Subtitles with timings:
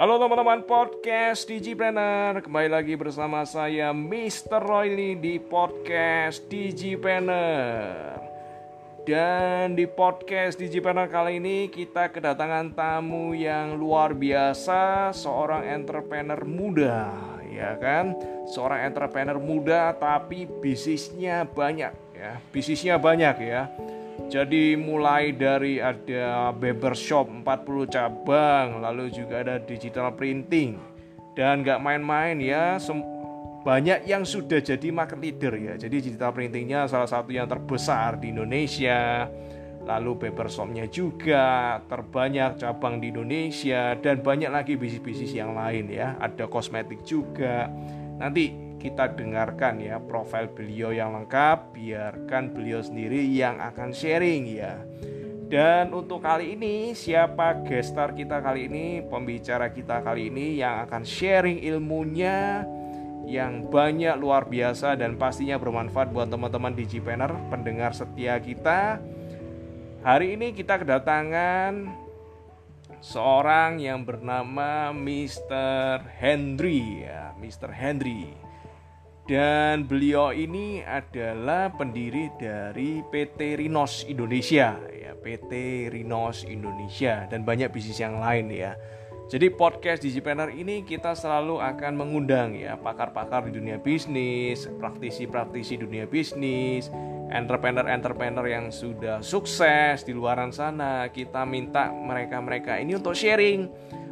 [0.00, 2.40] Halo teman-teman podcast Digipreneur.
[2.40, 4.56] Kembali lagi bersama saya Mr.
[4.56, 8.16] Royli di podcast Digipreneur.
[9.04, 17.12] Dan di podcast Digipreneur kali ini kita kedatangan tamu yang luar biasa Seorang entrepreneur muda
[17.52, 18.16] ya kan?
[18.48, 22.40] Seorang entrepreneur muda tapi bisnisnya banyak ya.
[22.48, 23.68] Bisnisnya banyak ya
[24.28, 30.76] jadi mulai dari ada barbershop 40 cabang, lalu juga ada digital printing.
[31.32, 32.76] Dan nggak main-main ya,
[33.60, 35.74] banyak yang sudah jadi market leader ya.
[35.76, 39.28] Jadi digital printingnya salah satu yang terbesar di Indonesia.
[39.80, 46.20] Lalu barbershopnya juga terbanyak cabang di Indonesia dan banyak lagi bisnis-bisnis yang lain ya.
[46.20, 47.68] Ada kosmetik juga.
[48.20, 54.80] Nanti kita dengarkan ya profil beliau yang lengkap, biarkan beliau sendiri yang akan sharing ya.
[55.50, 61.04] Dan untuk kali ini siapa gestar kita kali ini, pembicara kita kali ini yang akan
[61.04, 62.64] sharing ilmunya
[63.28, 68.98] yang banyak luar biasa dan pastinya bermanfaat buat teman-teman Digipener, pendengar setia kita.
[70.00, 71.92] Hari ini kita kedatangan
[72.98, 76.02] seorang yang bernama Mr.
[76.16, 77.70] Henry ya, Mr.
[77.70, 78.49] Henry.
[79.30, 87.70] Dan beliau ini adalah pendiri dari PT Rinos Indonesia ya, PT Rinos Indonesia dan banyak
[87.70, 88.74] bisnis yang lain ya.
[89.30, 96.10] Jadi podcast Digipreneur ini kita selalu akan mengundang ya pakar-pakar di dunia bisnis, praktisi-praktisi dunia
[96.10, 96.90] bisnis,
[97.30, 101.06] entrepreneur-entrepreneur yang sudah sukses di luaran sana.
[101.14, 103.70] Kita minta mereka-mereka ini untuk sharing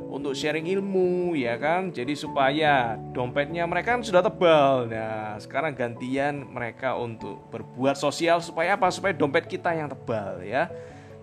[0.09, 1.93] untuk sharing ilmu ya kan?
[1.93, 4.89] Jadi supaya dompetnya mereka kan sudah tebal.
[4.89, 8.89] Nah sekarang gantian mereka untuk berbuat sosial supaya apa?
[8.89, 10.73] Supaya dompet kita yang tebal ya.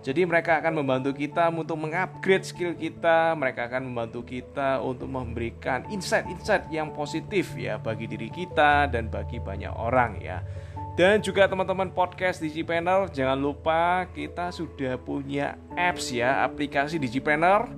[0.06, 5.82] Jadi mereka akan membantu kita untuk mengupgrade skill kita mereka akan membantu kita untuk memberikan
[5.90, 10.46] insight-insight yang positif ya bagi diri kita dan bagi banyak orang ya.
[10.94, 17.68] Dan juga teman-teman podcast Digipanel jangan lupa kita sudah punya apps ya aplikasi Digipanel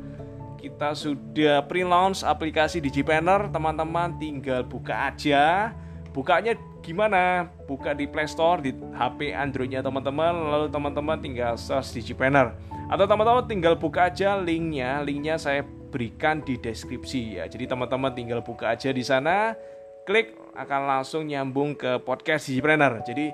[0.58, 5.70] kita sudah pre-launch aplikasi DigiPlanner, teman-teman tinggal buka aja.
[6.10, 7.46] Bukanya gimana?
[7.70, 12.58] Buka di Play Store, di HP Androidnya teman-teman, lalu teman-teman tinggal search DigiPlanner.
[12.90, 17.46] Atau teman-teman tinggal buka aja linknya, linknya saya berikan di deskripsi ya.
[17.46, 19.54] Jadi teman-teman tinggal buka aja di sana,
[20.02, 23.06] klik akan langsung nyambung ke podcast DigiPlanner.
[23.06, 23.30] Jadi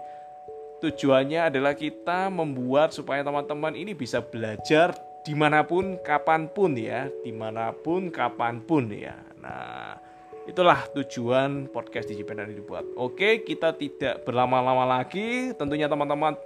[0.85, 4.93] tujuannya adalah kita membuat supaya teman-teman ini bisa belajar
[5.25, 9.17] di mana pun, kapan pun ya, di mana pun, kapan pun ya.
[9.41, 9.97] Nah,
[10.45, 12.85] itulah tujuan podcast Digipreneur ini dibuat.
[13.01, 15.57] Oke, kita tidak berlama-lama lagi.
[15.57, 16.37] Tentunya teman-teman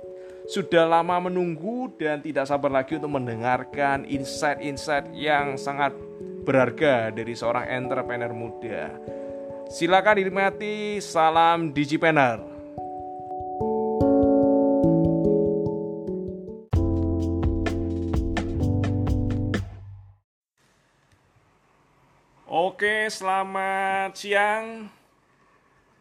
[0.47, 5.93] sudah lama menunggu dan tidak sabar lagi untuk mendengarkan insight-insight yang sangat
[6.47, 8.95] berharga dari seorang entrepreneur muda.
[9.69, 11.03] Silakan dinikmati.
[11.03, 12.58] Salam Digipreneur.
[22.79, 24.87] Oke, selamat siang.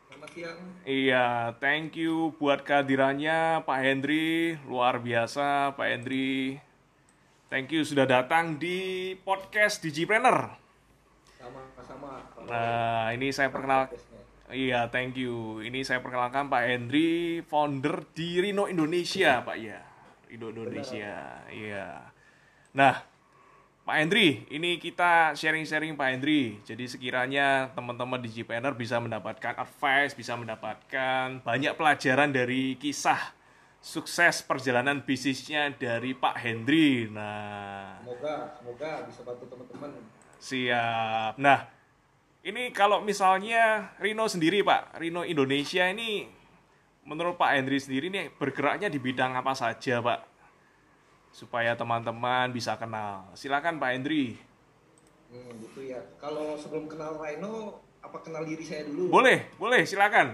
[0.06, 0.58] Selamat siang.
[0.86, 6.62] Iya, thank you buat kehadirannya Pak Hendri, luar biasa Pak Hendri.
[7.50, 10.54] Thank you sudah datang di podcast Digipreneur.
[11.42, 12.22] Sama-sama.
[12.46, 13.98] Nah, ini saya perkenalkan.
[14.54, 15.66] Iya, thank you.
[15.66, 19.82] Ini saya perkenalkan Pak Hendri, founder di Rino Indonesia, Pak ya.
[20.30, 21.42] Rino Indonesia.
[21.50, 22.06] Iya.
[22.78, 23.02] Nah,
[23.88, 26.60] Pak Hendri, ini kita sharing-sharing Pak Hendri.
[26.68, 33.32] Jadi sekiranya teman-teman di GPNR bisa mendapatkan advice, bisa mendapatkan banyak pelajaran dari kisah
[33.80, 37.08] sukses perjalanan bisnisnya dari Pak Hendri.
[37.08, 39.90] Nah, semoga semoga bisa bantu teman-teman.
[40.36, 41.40] Siap.
[41.40, 41.72] Nah,
[42.44, 46.28] ini kalau misalnya Rino sendiri Pak, Rino Indonesia ini
[47.08, 50.27] menurut Pak Hendri sendiri ini bergeraknya di bidang apa saja Pak?
[51.38, 53.30] Supaya teman-teman bisa kenal.
[53.38, 54.42] Silakan Pak Hendri.
[55.30, 56.02] Hmm, gitu ya.
[56.18, 59.14] Kalau sebelum kenal Rhino, apa kenal diri saya dulu?
[59.14, 60.34] Boleh, boleh, silakan.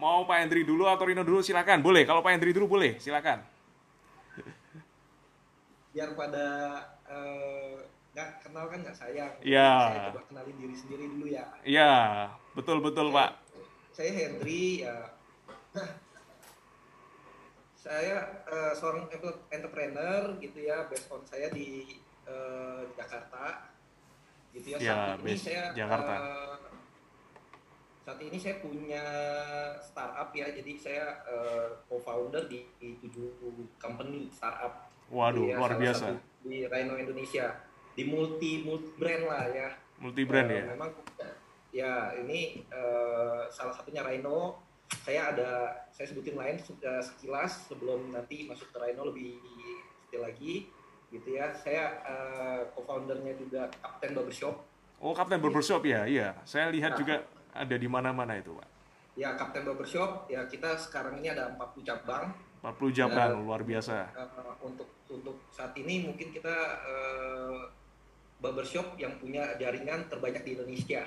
[0.00, 1.84] Mau Pak Hendri dulu atau Rino dulu silakan.
[1.84, 3.44] Boleh, kalau Pak Hendri dulu boleh, silakan.
[5.92, 6.46] Biar pada
[7.04, 7.84] uh,
[8.16, 9.32] nggak kenal kan nggak sayang.
[9.44, 9.68] Iya.
[9.68, 11.44] Saya coba kenalin diri sendiri dulu ya.
[11.60, 11.92] Iya,
[12.56, 13.36] betul betul Pak.
[13.92, 15.12] Saya Hendri ya.
[15.76, 16.07] Nah,
[17.88, 19.08] saya uh, seorang
[19.48, 21.96] entrepreneur gitu ya based on saya di
[22.28, 23.72] uh, Jakarta
[24.52, 26.12] gitu ya, ya saat ini saya Jakarta.
[26.20, 26.56] Uh,
[28.04, 29.04] saat ini saya punya
[29.80, 33.32] startup ya jadi saya uh, co-founder di, di tujuh
[33.80, 36.12] company startup waduh ya, luar biasa
[36.44, 37.56] di Rhino Indonesia
[37.96, 39.68] di multi multi brand lah ya
[39.98, 40.64] Multi brand Eh, ya.
[40.74, 40.90] Memang
[41.74, 44.62] ya ini eh, salah satunya Rhino.
[45.04, 45.50] Saya ada
[45.92, 49.40] saya sebutin lain sudah sekilas sebelum nanti masuk ke Rhino lebih
[50.08, 50.68] detail lagi
[51.12, 51.52] gitu ya.
[51.52, 54.64] Saya eh, co-foundernya juga Kapten Barbershop.
[54.98, 56.36] Oh, Kapten Barbershop ya, iya.
[56.48, 58.68] Saya lihat juga ada di mana-mana itu, Pak.
[59.18, 62.32] Ya Kapten Barbershop ya kita sekarang ini ada 40 cabang.
[62.62, 64.12] 40 cabang, luar biasa.
[64.16, 67.60] Eh, untuk untuk saat ini mungkin kita eh,
[68.38, 71.02] barbershop yang punya jaringan terbanyak di Indonesia.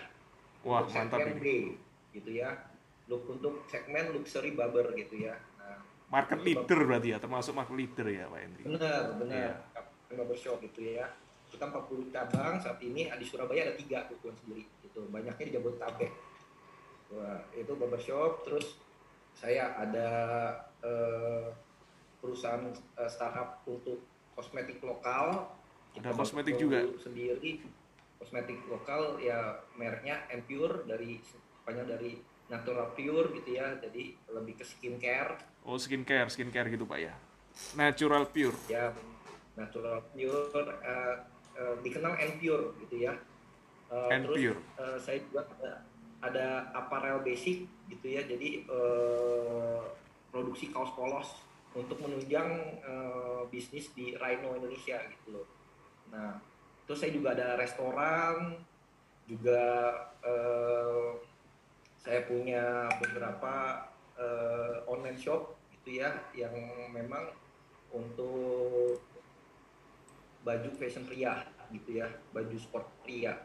[0.62, 1.76] Wah, untuk mantap ini.
[2.12, 2.71] Gitu ya.
[3.12, 5.36] Look untuk segmen luxury barber gitu ya.
[5.60, 8.64] Nah, Market leader berarti ya, termasuk market leader ya, Pak Hendri.
[8.64, 9.36] benar, benar.
[9.36, 9.54] Iya.
[9.76, 11.12] Kapten barbershop gitu ya.
[11.52, 15.04] Kita 40 cabang saat ini di Surabaya ada tiga kebetulan sendiri gitu.
[15.12, 16.12] Banyaknya di Jabodetabek.
[17.12, 18.80] Wah, itu barbershop terus
[19.36, 20.10] saya ada
[20.80, 21.52] eh,
[22.24, 24.00] perusahaan eh, startup untuk
[24.40, 25.52] kosmetik lokal.
[26.00, 26.88] Ada kosmetik juga?
[27.04, 27.60] Sendiri
[28.22, 31.18] kosmetik lokal ya mereknya Empure dari
[31.66, 32.12] Spanyol dari
[32.52, 33.80] Natural Pure gitu ya.
[33.80, 37.14] Jadi lebih ke skincare Oh, skincare, skincare gitu, Pak ya.
[37.74, 38.56] Natural pure.
[38.66, 38.90] ya
[39.54, 41.16] natural pure eh,
[41.54, 43.14] eh, dikenal and pure gitu ya
[43.92, 44.60] Eh, And terus pure.
[44.80, 45.72] eh, saya juga ada,
[46.24, 49.82] ada apparel basic gitu ya jadi eh,
[50.32, 51.28] produksi kaos polos
[51.76, 52.48] untuk menunjang
[52.80, 55.48] eh, bisnis di Rhino Indonesia gitu loh
[56.08, 56.40] nah
[56.88, 58.56] terus saya juga ada restoran
[59.28, 59.60] juga
[60.24, 61.10] eh,
[62.02, 63.86] saya punya beberapa
[64.18, 66.54] eh, online shop gitu ya yang
[66.90, 67.30] memang
[67.94, 69.02] untuk
[70.42, 73.38] baju fashion pria gitu ya baju sport pria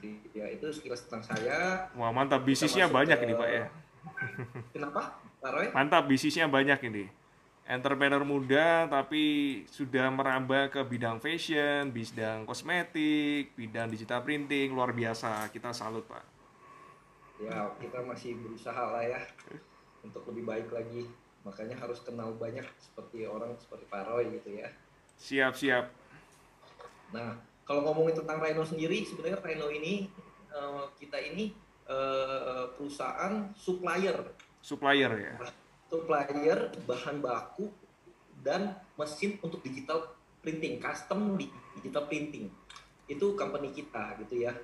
[0.00, 2.44] gitu ya itu sekilas tentang saya Wah, mantap.
[2.44, 3.64] Bisnisnya banyak ke- ini, Pak ya.
[4.74, 5.00] kenapa
[5.40, 7.04] Pak Roy Mantap, bisnisnya banyak ini.
[7.68, 9.22] Entrepreneur muda tapi
[9.68, 15.52] sudah merambah ke bidang fashion, bidang kosmetik, bidang digital printing, luar biasa.
[15.52, 16.37] Kita salut, Pak.
[17.38, 19.20] Ya kita masih berusaha lah ya
[20.02, 21.06] untuk lebih baik lagi
[21.46, 24.68] makanya harus kenal banyak seperti orang seperti Pak Roy gitu ya
[25.18, 25.90] Siap-siap.
[27.10, 27.34] Nah,
[27.66, 30.06] kalau ngomongin tentang Rhino sendiri, sebenarnya Rhino ini
[30.54, 31.50] eh, kita ini
[31.90, 34.14] eh, perusahaan supplier,
[34.62, 35.34] Supplier ya.
[35.90, 37.66] supplier bahan baku
[38.44, 41.50] dan mesin untuk digital printing, custom di
[41.82, 42.46] digital printing.
[43.10, 44.54] Itu company kita gitu ya.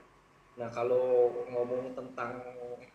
[0.59, 2.39] Nah, kalau ngomong tentang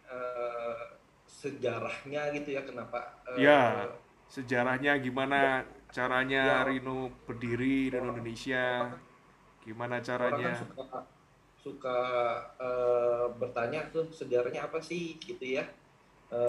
[0.07, 0.79] eh,
[1.27, 2.99] sejarahnya gitu ya, kenapa?
[3.27, 3.87] eh, Ya,
[4.33, 5.65] sejarahnya gimana
[5.95, 6.63] caranya Ya.
[6.67, 8.63] Rino berdiri Rino Indonesia?
[9.65, 10.53] Gimana orang kan caranya?
[10.55, 10.83] suka
[11.63, 11.97] suka
[12.67, 15.63] eh, bertanya tuh sejarahnya apa sih gitu ya.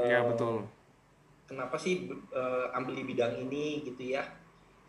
[0.04, 0.68] Iya betul.
[1.48, 1.94] kenapa sih
[2.40, 4.22] eh, ambil di bidang ini gitu ya.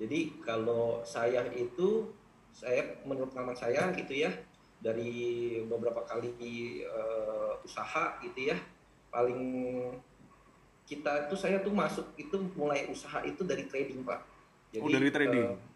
[0.02, 2.10] Jadi kalau saya itu
[2.52, 4.32] saya menurut pengalaman saya gitu ya
[4.82, 6.34] dari beberapa kali
[6.82, 8.58] eh, usaha gitu ya
[9.14, 9.42] paling
[10.90, 14.26] kita tuh saya tuh masuk itu mulai usaha itu dari trading pak
[14.82, 15.72] oh dari trading eh,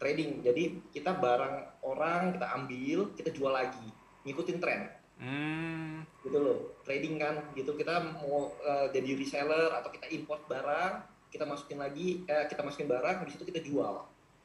[0.00, 0.44] trading.
[0.44, 3.88] Jadi kita barang orang kita ambil, kita jual lagi,
[4.28, 4.80] ngikutin tren.
[5.16, 6.76] hmm Gitu loh.
[6.84, 10.92] Trading kan gitu kita mau eh, jadi reseller atau kita import barang,
[11.32, 14.04] kita masukin lagi eh, kita masukin barang habis itu kita jual.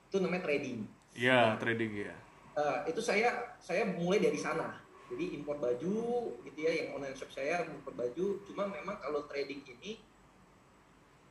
[0.09, 0.87] Itu namanya trading.
[1.11, 2.15] ya trading ya
[2.61, 4.77] Eh, itu saya saya mulai dari sana.
[5.11, 9.59] Jadi import baju gitu ya yang online shop saya import baju, cuma memang kalau trading
[9.67, 9.99] ini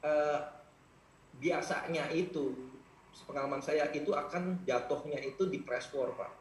[0.04, 0.40] eh,
[1.40, 2.74] biasanya itu
[3.24, 6.32] pengalaman saya itu akan jatuhnya itu di press war pak.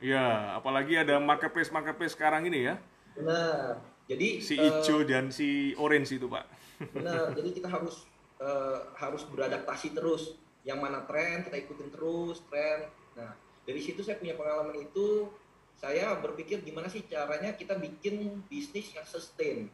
[0.00, 2.74] Ya apalagi ada marketplace marketplace sekarang ini ya.
[3.14, 3.78] Benar.
[4.08, 6.48] Jadi si eh, hijau dan si orange itu pak.
[6.96, 7.36] benar.
[7.36, 8.08] Jadi kita harus
[8.40, 10.40] eh, harus beradaptasi terus.
[10.66, 13.32] Yang mana tren kita ikutin terus tren nah
[13.70, 15.30] dari situ saya punya pengalaman itu
[15.78, 19.70] saya berpikir gimana sih caranya kita bikin bisnis yang sustain.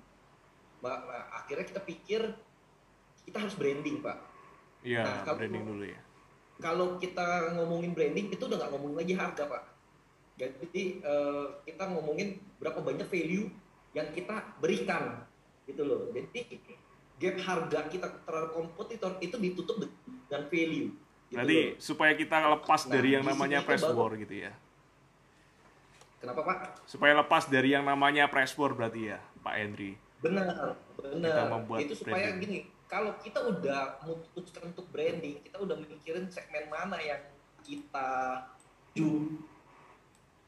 [0.84, 0.98] Mbak,
[1.32, 2.20] akhirnya kita pikir
[3.24, 4.20] kita harus branding pak.
[4.84, 6.00] Ya Nah, kalau- branding dulu ya.
[6.60, 9.62] kalau kita ngomongin branding itu udah nggak ngomongin lagi harga pak.
[10.36, 13.48] Jadi eh, kita ngomongin berapa banyak value
[13.96, 15.24] yang kita berikan
[15.64, 16.12] gitu loh.
[16.12, 16.60] Jadi
[17.16, 19.80] gap harga kita terhadap kompetitor itu ditutup
[20.28, 20.92] dengan value
[21.26, 21.70] gitu berarti loh.
[21.78, 24.52] supaya kita lepas Nah, dari yang namanya press baru- war gitu ya.
[26.16, 26.58] Kenapa pak?
[26.84, 29.92] Supaya lepas dari yang namanya press war berarti ya Pak Henry.
[30.18, 32.40] Benar Kita benar membuat itu supaya branding.
[32.40, 37.20] gini kalau kita udah memutuskan untuk branding kita udah mikirin segmen mana yang
[37.60, 38.42] kita
[38.90, 39.38] ju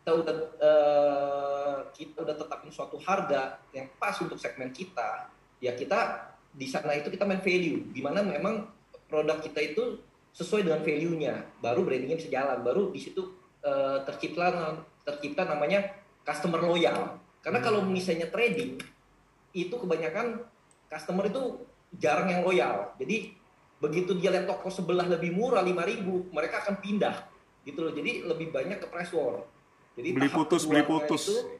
[0.01, 6.33] kita udah eh, kita udah tetapin suatu harga yang pas untuk segmen kita ya kita
[6.49, 7.93] di sana itu kita main value.
[7.93, 8.67] Di mana memang
[9.05, 10.01] produk kita itu
[10.39, 13.27] sesuai dengan value-nya baru brandingnya bisa jalan baru di situ
[13.67, 15.83] eh, tercipta tercipta namanya
[16.23, 17.19] customer loyal.
[17.43, 18.79] Karena kalau misalnya trading
[19.57, 20.47] itu kebanyakan
[20.87, 21.67] customer itu
[21.99, 22.95] jarang yang loyal.
[23.03, 23.35] Jadi
[23.83, 27.17] begitu dia lihat toko sebelah lebih murah 5000 mereka akan pindah
[27.67, 27.93] gitu loh.
[27.97, 29.43] Jadi lebih banyak ke price war.
[29.99, 31.27] Jadi beli putus beli putus.
[31.27, 31.59] Itu,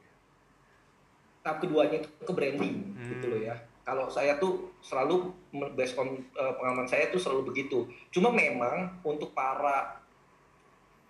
[1.43, 3.07] tahap keduanya itu ke branding hmm.
[3.11, 3.55] gitu loh ya.
[3.89, 5.33] Kalau saya tuh selalu
[5.73, 7.89] based on uh, pengalaman saya tuh selalu begitu.
[8.13, 9.97] Cuma memang untuk para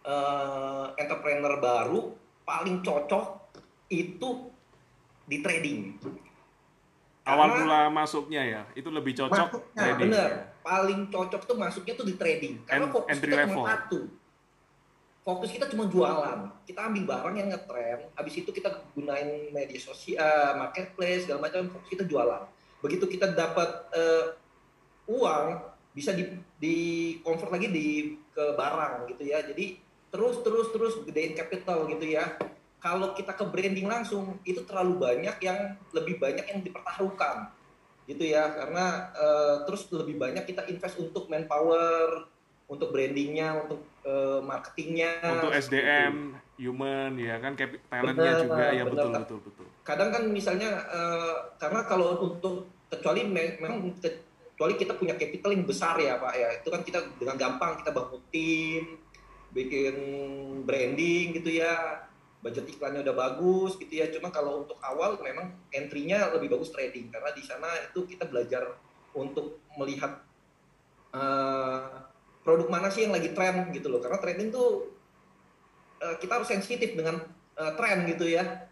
[0.07, 2.15] uh, entrepreneur baru
[2.47, 3.51] paling cocok
[3.91, 4.47] itu
[5.27, 5.99] di trading.
[7.27, 10.07] Awal mula masuknya ya, itu lebih cocok masuknya, trading.
[10.07, 10.43] Bener, ya.
[10.63, 12.63] paling cocok tuh masuknya tuh di trading.
[12.63, 13.63] Karena And, fokus entry level.
[13.67, 13.99] satu.
[15.19, 16.47] Fokus kita cuma jualan.
[16.63, 21.91] Kita ambil barang yang ngetren, habis itu kita gunain media sosial, marketplace, segala macam, fokus
[21.91, 22.47] kita jualan
[22.79, 24.35] begitu kita dapat uh,
[25.09, 25.59] uang
[25.91, 26.23] bisa di,
[26.61, 26.77] di
[27.25, 27.87] convert lagi di
[28.31, 29.43] ke barang gitu ya.
[29.43, 32.37] Jadi terus terus terus gedein capital gitu ya.
[32.79, 37.51] Kalau kita ke branding langsung itu terlalu banyak yang lebih banyak yang dipertaruhkan
[38.07, 38.47] gitu ya.
[38.55, 42.31] Karena uh, terus lebih banyak kita invest untuk manpower
[42.69, 45.19] untuk brandingnya untuk uh, marketingnya.
[45.25, 46.69] Untuk SDM gitu.
[46.69, 48.65] human ya kan talentnya juga.
[48.71, 54.73] Ya bener, betul betul betul kadang kan misalnya uh, karena kalau untuk kecuali memang kecuali
[54.77, 56.49] kita punya capital yang besar ya pak ya.
[56.61, 59.01] Itu kan kita dengan gampang kita bangun tim
[59.49, 59.95] bikin
[60.69, 62.05] branding gitu ya.
[62.39, 64.13] Budget iklannya udah bagus gitu ya.
[64.13, 67.09] Cuma kalau untuk awal memang entry-nya lebih bagus trading.
[67.09, 68.77] Karena di sana itu kita belajar
[69.17, 70.21] untuk melihat
[71.17, 72.05] uh,
[72.45, 73.99] produk mana sih yang lagi tren gitu loh.
[73.99, 74.93] Karena trading tuh
[75.97, 77.25] uh, kita harus sensitif dengan
[77.57, 78.68] uh, tren gitu ya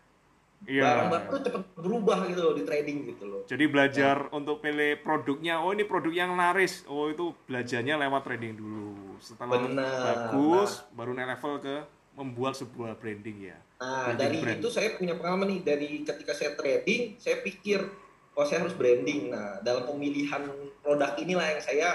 [0.66, 0.84] Iya.
[0.84, 3.42] Barang-barang tuh cepet berubah gitu loh di trading gitu loh.
[3.46, 4.42] Jadi belajar nah.
[4.42, 5.62] untuk pilih produknya.
[5.62, 6.82] Oh ini produk yang laris.
[6.90, 9.22] Oh itu belajarnya lewat trading dulu.
[9.22, 9.86] Setelah Bener.
[10.02, 10.98] bagus, nah.
[10.98, 11.76] baru naik level ke
[12.18, 13.58] membuat sebuah branding ya.
[13.78, 14.58] Nah branding dari brand.
[14.58, 17.80] itu saya punya pengalaman nih dari ketika saya trading, saya pikir
[18.34, 19.30] oh saya harus branding.
[19.30, 20.50] Nah dalam pemilihan
[20.82, 21.90] produk inilah yang saya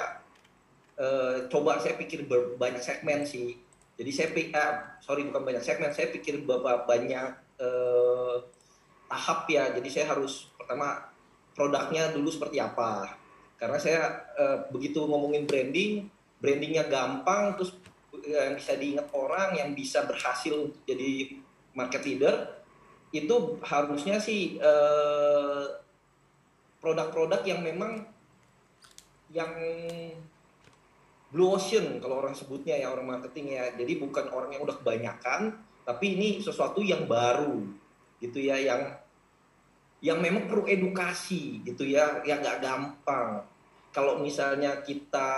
[1.03, 3.59] uh, coba saya pikir banyak segmen sih.
[3.99, 8.43] Jadi saya pikir, uh, sorry bukan banyak segmen, saya pikir beberapa banyak uh,
[9.07, 9.71] tahap ya.
[9.71, 10.99] Jadi saya harus pertama
[11.55, 13.15] produknya dulu seperti apa.
[13.55, 16.11] Karena saya uh, begitu ngomongin branding,
[16.43, 17.79] brandingnya gampang, terus
[18.27, 21.39] yang bisa diingat orang, yang bisa berhasil jadi
[21.73, 22.35] market leader,
[23.15, 25.79] itu harusnya sih produk
[26.83, 28.05] produk-produk yang memang
[29.33, 29.53] yang
[31.33, 33.73] blue ocean kalau orang sebutnya ya orang marketing ya.
[33.73, 37.67] Jadi bukan orang yang udah kebanyakan, tapi ini sesuatu yang baru
[38.23, 39.03] gitu ya yang
[40.03, 43.47] yang memang perlu edukasi gitu ya yang nggak gampang.
[43.95, 45.31] Kalau misalnya kita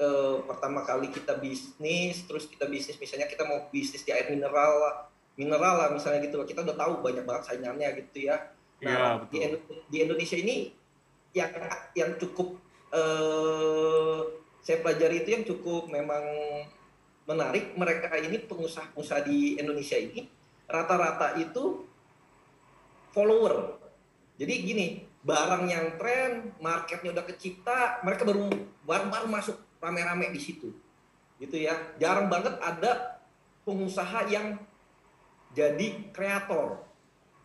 [0.00, 5.08] eh, pertama kali kita bisnis terus kita bisnis misalnya kita mau bisnis di air mineral
[5.36, 8.36] mineral lah misalnya gitu kita udah tahu banyak banget saingannya gitu ya.
[8.80, 9.38] Nah ya, di,
[9.92, 10.72] di Indonesia ini
[11.36, 11.52] yang
[11.92, 12.56] yang cukup
[12.96, 14.20] eh,
[14.64, 16.24] saya pelajari itu yang cukup memang
[17.30, 20.26] menarik mereka ini pengusaha-pengusaha di Indonesia ini
[20.66, 21.86] rata-rata itu
[23.14, 23.78] follower.
[24.34, 24.86] Jadi gini,
[25.22, 28.50] barang yang tren, marketnya udah kecipta, mereka baru
[28.82, 30.74] baru-baru masuk rame-rame di situ.
[31.38, 31.78] Gitu ya.
[32.02, 33.22] Jarang banget ada
[33.62, 34.58] pengusaha yang
[35.54, 36.82] jadi kreator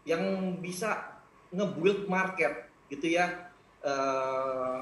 [0.05, 0.21] yang
[0.61, 1.21] bisa
[1.53, 3.53] nge-build market gitu ya.
[3.85, 4.81] Uh,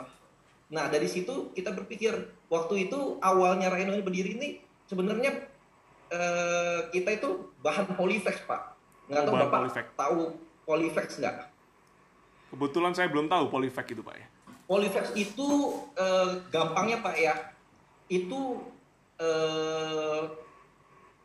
[0.71, 2.15] nah dari situ kita berpikir
[2.47, 4.49] waktu itu awalnya Reno ini berdiri ini
[4.87, 5.31] sebenarnya
[6.11, 7.29] eh, kita itu
[7.63, 8.75] bahan polyflex pak.
[9.09, 9.85] Nggak oh, tahu bapak polyflex.
[9.97, 10.21] tahu
[10.63, 11.37] polyflex nggak?
[12.53, 14.27] Kebetulan saya belum tahu polyflex itu pak ya.
[14.69, 15.49] Polyflex itu
[15.97, 17.35] eh, gampangnya pak ya.
[18.07, 18.63] Itu
[19.19, 20.21] eh,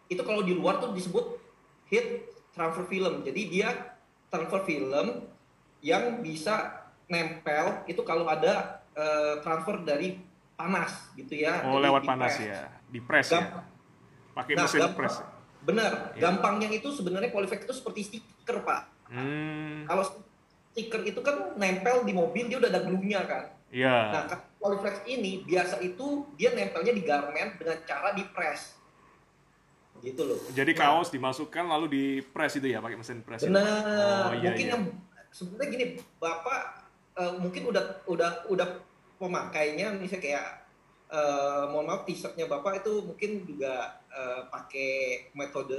[0.09, 1.37] itu kalau di luar tuh disebut
[1.93, 3.23] heat transfer film.
[3.23, 3.69] Jadi dia
[4.33, 5.29] transfer film
[5.79, 10.19] yang bisa nempel itu kalau ada eh, transfer dari
[10.59, 11.63] panas gitu ya.
[11.69, 13.65] Oh lewat panas ya di press ya
[14.33, 15.15] pakai nah, mesin press
[15.65, 16.29] benar ya.
[16.29, 19.85] gampangnya itu sebenarnya Polyflex itu seperti stiker pak hmm.
[19.85, 20.05] kalau
[20.73, 23.97] stiker itu kan nempel di mobil dia udah ada glue-nya kan Iya.
[24.13, 24.25] Nah,
[24.59, 28.75] Polyflex ini biasa itu dia nempelnya di garment dengan cara di press.
[30.01, 30.41] Gitu loh.
[30.51, 33.45] Jadi nah, kaos dimasukkan lalu di press itu ya pakai mesin press.
[33.45, 34.33] Benar.
[34.33, 34.73] Oh, iya, mungkin iya.
[34.75, 34.83] yang
[35.31, 35.85] sebenarnya gini,
[36.17, 36.63] Bapak
[37.19, 38.69] uh, mungkin udah udah udah
[39.19, 40.47] pemakainya misalnya kayak
[41.09, 45.77] uh, mohon maaf t-shirtnya bapak itu mungkin juga uh, pakai metode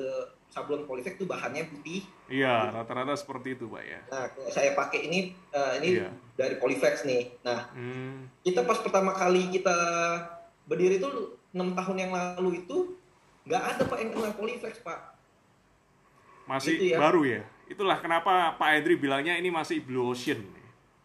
[0.49, 2.01] sablon polifek itu bahannya putih.
[2.25, 4.01] Iya, rata-rata seperti itu, Pak ya.
[4.09, 5.19] Nah, saya pakai ini
[5.53, 6.09] uh, ini iya.
[6.33, 7.37] dari Polyflex nih.
[7.45, 8.41] Nah, hmm.
[8.41, 9.77] kita pas pertama kali kita
[10.65, 12.97] berdiri itu enam tahun yang lalu itu
[13.45, 14.99] nggak ada Pak yang kenal Polyflex, Pak.
[16.49, 16.97] Masih Gitu ya.
[16.97, 17.41] baru ya.
[17.69, 20.41] Itulah kenapa Pak Hendri bilangnya ini masih blue ocean.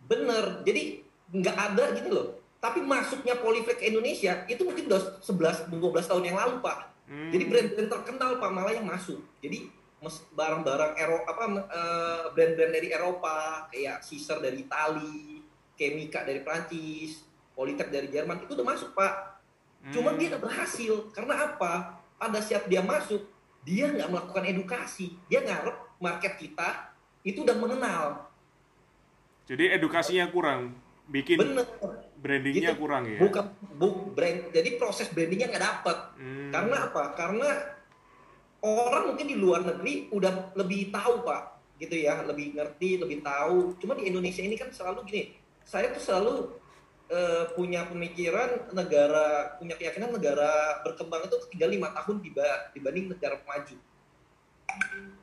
[0.08, 2.28] Bener, jadi nggak ada gitu loh.
[2.64, 6.78] Tapi masuknya Polyflex ke Indonesia itu mungkin udah 11 12 tahun yang lalu, Pak.
[7.04, 7.28] Hmm.
[7.28, 9.20] Jadi brand-brand terkenal Pak malah yang masuk.
[9.44, 9.68] Jadi
[10.32, 15.44] barang-barang Eropa apa eh, brand-brand dari Eropa kayak Caesar dari Itali,
[15.76, 17.20] Chemica dari Prancis,
[17.52, 19.14] Polytech dari Jerman itu udah masuk, Pak.
[19.92, 20.18] Cuma Hmm.
[20.20, 22.00] dia nggak berhasil karena apa?
[22.16, 23.28] Pada saat dia masuk,
[23.68, 25.20] dia nggak melakukan edukasi.
[25.28, 28.32] Dia ngarep market kita itu udah mengenal.
[29.44, 30.72] Jadi edukasinya kurang,
[31.12, 31.68] bikin Bener.
[32.24, 32.80] Brandingnya Gitu.
[32.80, 33.20] kurang ya.
[33.20, 33.44] Bukan
[33.76, 34.48] bu, brand.
[34.48, 35.98] Jadi proses brandingnya nggak dapet.
[36.16, 36.48] Hmm.
[36.48, 37.02] Karena apa?
[37.12, 37.48] Karena
[38.64, 43.76] orang mungkin di luar negeri udah lebih tahu pak, gitu ya, lebih ngerti, lebih tahu.
[43.76, 45.22] Cuma di Indonesia ini kan selalu gini.
[45.68, 46.32] Saya tuh selalu
[47.04, 53.36] eh, punya pemikiran negara, punya keyakinan negara berkembang itu tinggal lima tahun diba- dibanding negara
[53.44, 53.76] maju.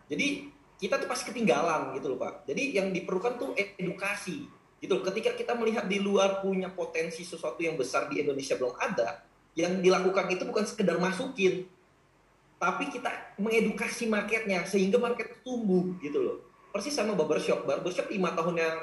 [0.06, 0.28] Jadi
[0.78, 2.46] kita tuh pasti ketinggalan gitu loh pak.
[2.46, 4.46] Jadi yang diperlukan tuh edukasi
[4.82, 5.06] gitu loh.
[5.06, 9.22] Ketika kita melihat di luar punya potensi sesuatu yang besar di Indonesia belum ada,
[9.54, 11.70] yang dilakukan itu bukan sekedar masukin,
[12.58, 16.38] tapi kita mengedukasi marketnya sehingga market tumbuh gitu loh.
[16.74, 17.64] Persis sama barbershop.
[17.70, 18.76] Barbershop lima tahun yang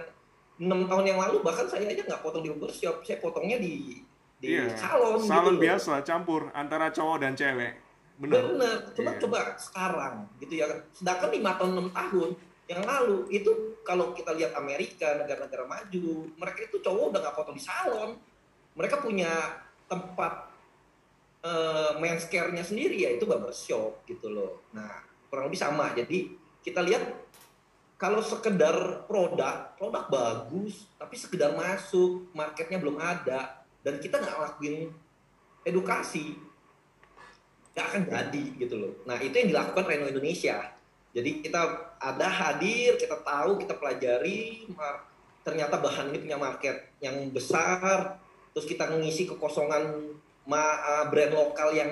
[0.58, 4.02] enam tahun yang lalu bahkan saya aja nggak potong di barbershop, saya potongnya di
[4.38, 4.70] di Iya.
[4.78, 5.18] salon.
[5.18, 5.62] Salon gitu loh.
[5.66, 7.74] biasa campur antara cowok dan cewek.
[8.18, 8.50] Benar.
[8.50, 9.18] Bener, cuma Iya.
[9.22, 10.66] coba sekarang gitu ya.
[10.94, 12.28] Sedangkan lima tahun enam tahun
[12.68, 17.56] yang lalu itu kalau kita lihat Amerika negara-negara maju, mereka itu cowok udah nggak potong
[17.56, 18.20] di salon,
[18.76, 20.52] mereka punya tempat
[21.38, 24.60] eh men's care-nya sendiri ya itu barbershop gitu loh.
[24.76, 25.00] Nah
[25.32, 25.96] kurang lebih sama.
[25.96, 27.08] Jadi kita lihat
[27.98, 34.94] kalau sekedar produk, produk bagus, tapi sekedar masuk, marketnya belum ada, dan kita nggak lakuin
[35.66, 36.38] edukasi,
[37.74, 38.92] nggak akan jadi gitu loh.
[39.02, 40.77] Nah itu yang dilakukan Reno Indonesia.
[41.16, 41.60] Jadi kita
[41.98, 44.68] ada hadir, kita tahu, kita pelajari,
[45.40, 48.20] ternyata bahan ini punya market yang besar,
[48.52, 50.14] terus kita mengisi kekosongan
[51.08, 51.90] brand lokal yang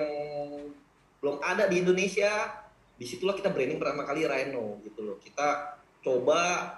[1.21, 2.29] belum ada di Indonesia.
[2.97, 5.17] Di situlah kita branding pertama kali Reno gitu loh.
[5.21, 6.73] Kita coba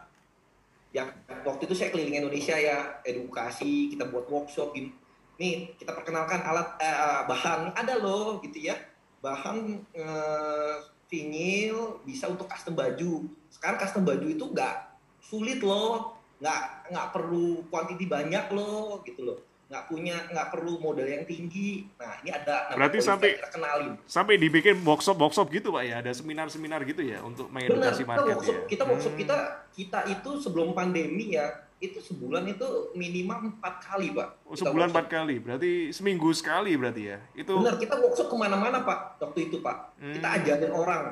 [0.91, 1.07] yang
[1.47, 4.91] waktu itu saya keliling Indonesia ya edukasi kita buat workshop gini.
[5.39, 7.71] Nih kita perkenalkan alat eh, bahan.
[7.71, 8.75] Ada loh gitu ya.
[9.23, 10.75] Bahan eh,
[11.09, 13.25] vinyl bisa untuk custom baju.
[13.49, 14.75] Sekarang custom baju itu nggak
[15.19, 16.15] sulit loh.
[16.39, 19.39] Nggak nggak perlu quantity banyak loh gitu loh.
[19.69, 21.85] Nggak punya nggak perlu modal yang tinggi.
[21.97, 26.09] Nah ini ada Berarti sampai- kita kenalin Sampai dibikin workshop workshop gitu pak ya, ada
[26.09, 28.65] seminar-seminar gitu ya untuk Benar, mengedukasi kita market workshop, ya.
[28.65, 29.21] kita workshop Hmm.
[29.21, 29.37] kita
[29.69, 31.45] kita itu sebelum pandemi ya
[31.79, 34.35] itu sebulan itu minimal empat kali pak.
[34.43, 37.17] Oh, Kita sebulan empat kali, berarti seminggu sekali berarti ya.
[37.31, 39.95] Itu Benar, kita workshop ke mana-mana pak waktu itu pak.
[39.95, 40.37] Kita Hmm.
[40.43, 41.03] ajarin orang,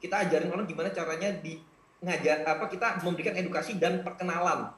[0.00, 1.60] kita ajarin orang gimana caranya di
[2.00, 4.72] ngajar apa kita memberikan edukasi dan perkenalan.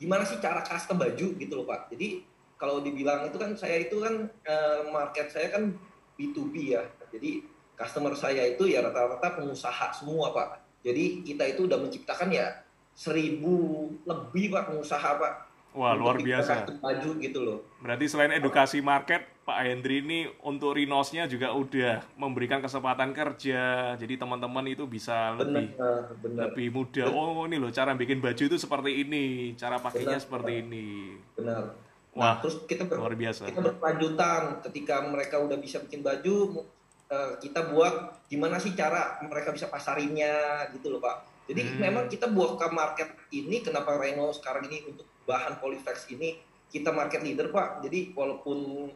[0.00, 1.92] Gimana sih cara custom baju gitu loh pak.
[1.92, 2.24] Jadi
[2.56, 5.76] kalau dibilang itu kan saya itu kan eh, market saya kan
[6.16, 6.84] B2B ya.
[7.12, 7.44] Jadi
[7.76, 10.64] customer saya itu ya rata-rata pengusaha semua pak.
[10.80, 12.64] Jadi kita itu udah menciptakan ya
[12.96, 13.54] seribu
[14.02, 15.32] lebih pak pengusaha pak.
[15.70, 16.64] wah Untuk luar biasa.
[16.80, 17.58] baju gitu loh.
[17.78, 23.92] Berarti selain edukasi market, Pak Hendri ini untuk rinosnya juga udah memberikan kesempatan kerja.
[23.94, 27.06] Jadi teman-teman itu bisa lebih Benar, benar, lebih mudah.
[27.06, 30.88] Oh ini loh cara bikin baju itu seperti ini, cara pakainya Benar, seperti ini.
[31.36, 31.62] benar.
[32.10, 33.44] Wah, Nah, terus kita ber- luar biasa.
[33.44, 36.64] kita berkelanjutan ketika mereka udah bisa bikin baju
[37.06, 37.94] eh, kita buat
[38.26, 40.32] gimana sih cara mereka bisa pasarinnya
[40.72, 41.78] gitu loh pak jadi Hmm.
[41.80, 46.90] memang kita buat ke market ini kenapa Reno sekarang ini untuk bahan Polyflex ini kita
[46.90, 48.90] market leader pak jadi walaupun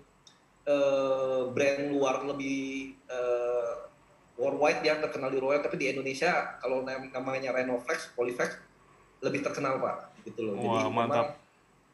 [0.63, 2.61] eh, brand luar lebih
[3.07, 3.73] eh,
[4.35, 8.57] worldwide ya terkenal di Royal tapi di Indonesia kalau nam- namanya Renoflex Polyflex
[9.21, 11.27] lebih terkenal pak gitu loh Wah, memang mantap.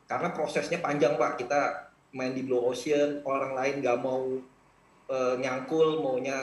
[0.06, 4.24] karena prosesnya panjang pak kita main di blue ocean orang lain nggak mau
[5.06, 6.34] eh, nyangkul maunya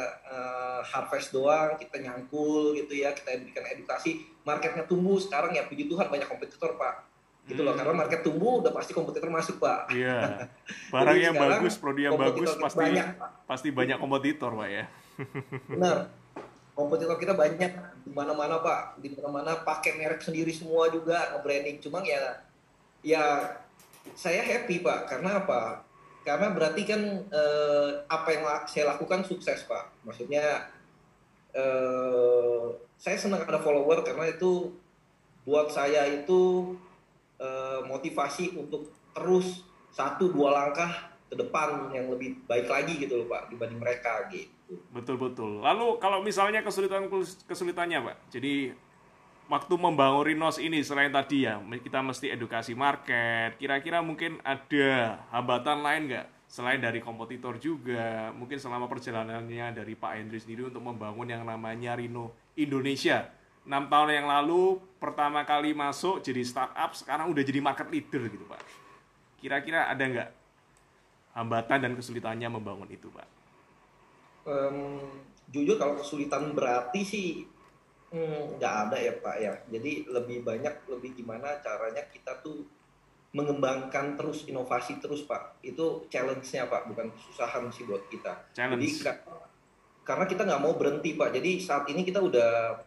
[0.83, 4.27] harvest doang kita nyangkul gitu ya kita berikan edukasi.
[4.43, 7.09] Marketnya tumbuh sekarang ya puji Tuhan banyak kompetitor pak.
[7.43, 7.79] Gitu loh Hmm.
[7.83, 9.91] karena market tumbuh udah pasti kompetitor masuk pak.
[9.91, 10.47] Iya.
[10.93, 13.29] Barang yang sekarang bagus, produk yang bagus pasti banyak pak.
[13.43, 14.85] pasti banyak kompetitor, Pak ya.
[15.71, 15.97] benar.
[16.73, 17.71] Kompetitor kita banyak
[18.07, 18.97] di mana-mana pak.
[19.03, 21.83] Di mana-mana pakai merek sendiri semua juga nge-branding.
[21.83, 22.41] Cuma ya
[23.03, 23.23] ya
[24.15, 25.11] saya happy pak.
[25.11, 25.83] Karena apa?
[26.23, 29.91] Karena berarti kan eh, apa yang saya lakukan sukses pak.
[30.07, 30.71] Maksudnya
[31.53, 32.65] eh,
[32.97, 34.73] saya senang ada follower karena itu
[35.45, 36.73] buat saya itu
[37.37, 43.27] eh, motivasi untuk terus satu dua langkah ke depan yang lebih baik lagi gitu loh
[43.29, 44.77] Pak dibanding mereka gitu.
[44.89, 45.61] Betul betul.
[45.61, 47.09] Lalu kalau misalnya kesulitan
[47.45, 48.73] kesulitannya Pak, jadi
[49.49, 55.85] waktu membangun Rinos ini selain tadi ya kita mesti edukasi market, kira-kira mungkin ada hambatan
[55.85, 61.25] lain nggak selain dari kompetitor juga, mungkin selama perjalanannya dari Pak Hendri sendiri untuk membangun
[61.25, 63.25] yang namanya Rino Indonesia.
[63.65, 68.45] 6 tahun yang lalu pertama kali masuk jadi startup, sekarang udah jadi market leader gitu
[68.45, 68.61] Pak.
[69.41, 70.29] Kira-kira ada nggak
[71.33, 73.27] hambatan dan kesulitannya membangun itu Pak?
[74.45, 75.09] Um,
[75.49, 77.27] jujur kalau kesulitan berarti sih
[78.13, 79.53] hmm, nggak hmm, ada ya Pak ya.
[79.73, 82.61] Jadi lebih banyak lebih gimana caranya kita tuh
[83.33, 85.59] mengembangkan terus inovasi terus Pak.
[85.65, 86.85] Itu challenge-nya Pak.
[86.93, 88.53] Bukan kesusahan sih buat kita.
[88.53, 88.79] Challenge.
[88.79, 89.17] jadi
[90.03, 91.33] karena kita nggak mau berhenti Pak.
[91.33, 92.77] Jadi saat ini kita udah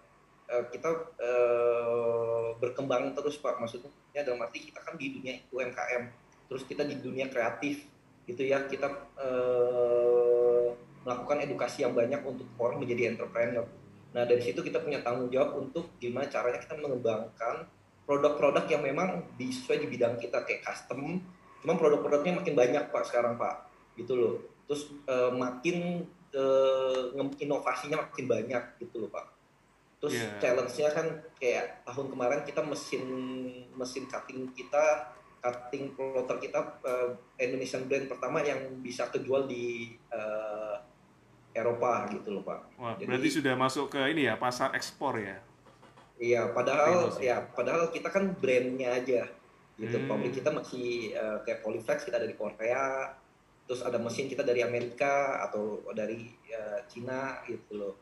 [0.46, 3.59] uh, kita uh, berkembang terus Pak.
[3.59, 3.90] Maksudnya
[4.22, 6.02] dalam arti kita kan di dunia UMKM
[6.46, 7.82] terus kita di dunia kreatif.
[8.30, 8.62] Gitu ya.
[8.70, 8.87] Kita
[9.18, 10.70] uh,
[11.02, 13.66] melakukan edukasi yang banyak untuk orang menjadi entrepreneur.
[14.14, 17.66] Nah dari situ kita punya tanggung jawab untuk gimana caranya kita mengembangkan
[18.07, 21.19] produk-produk yang memang sesuai di bidang kita kayak custom
[21.61, 23.66] cuma produk-produknya makin banyak pak sekarang pak
[23.99, 24.35] gitu loh
[24.71, 27.11] terus uh, makin uh,
[27.42, 29.27] inovasinya makin banyak gitu loh pak
[29.99, 30.38] terus yeah.
[30.38, 31.07] challenge-nya kan
[31.40, 33.05] kayak tahun kemarin kita mesin
[33.75, 35.11] mesin cutting kita
[35.42, 40.79] cutting plotter kita uh, Indonesian brand pertama yang bisa kejual di uh,
[41.57, 42.61] Eropa gitu loh pak.
[42.77, 45.40] Wah, Jadi, berarti sudah masuk ke ini ya pasar ekspor ya?
[46.16, 49.29] Iya, padahal ya padahal kita kan brandnya aja
[49.76, 49.96] gitu.
[50.00, 50.09] Hmm.
[50.09, 53.12] Pabrik kita masih uh, kayak Polyflex kita dari Korea,
[53.68, 57.94] terus ada mesin kita dari Amerika atau dari uh, Cina gitu loh.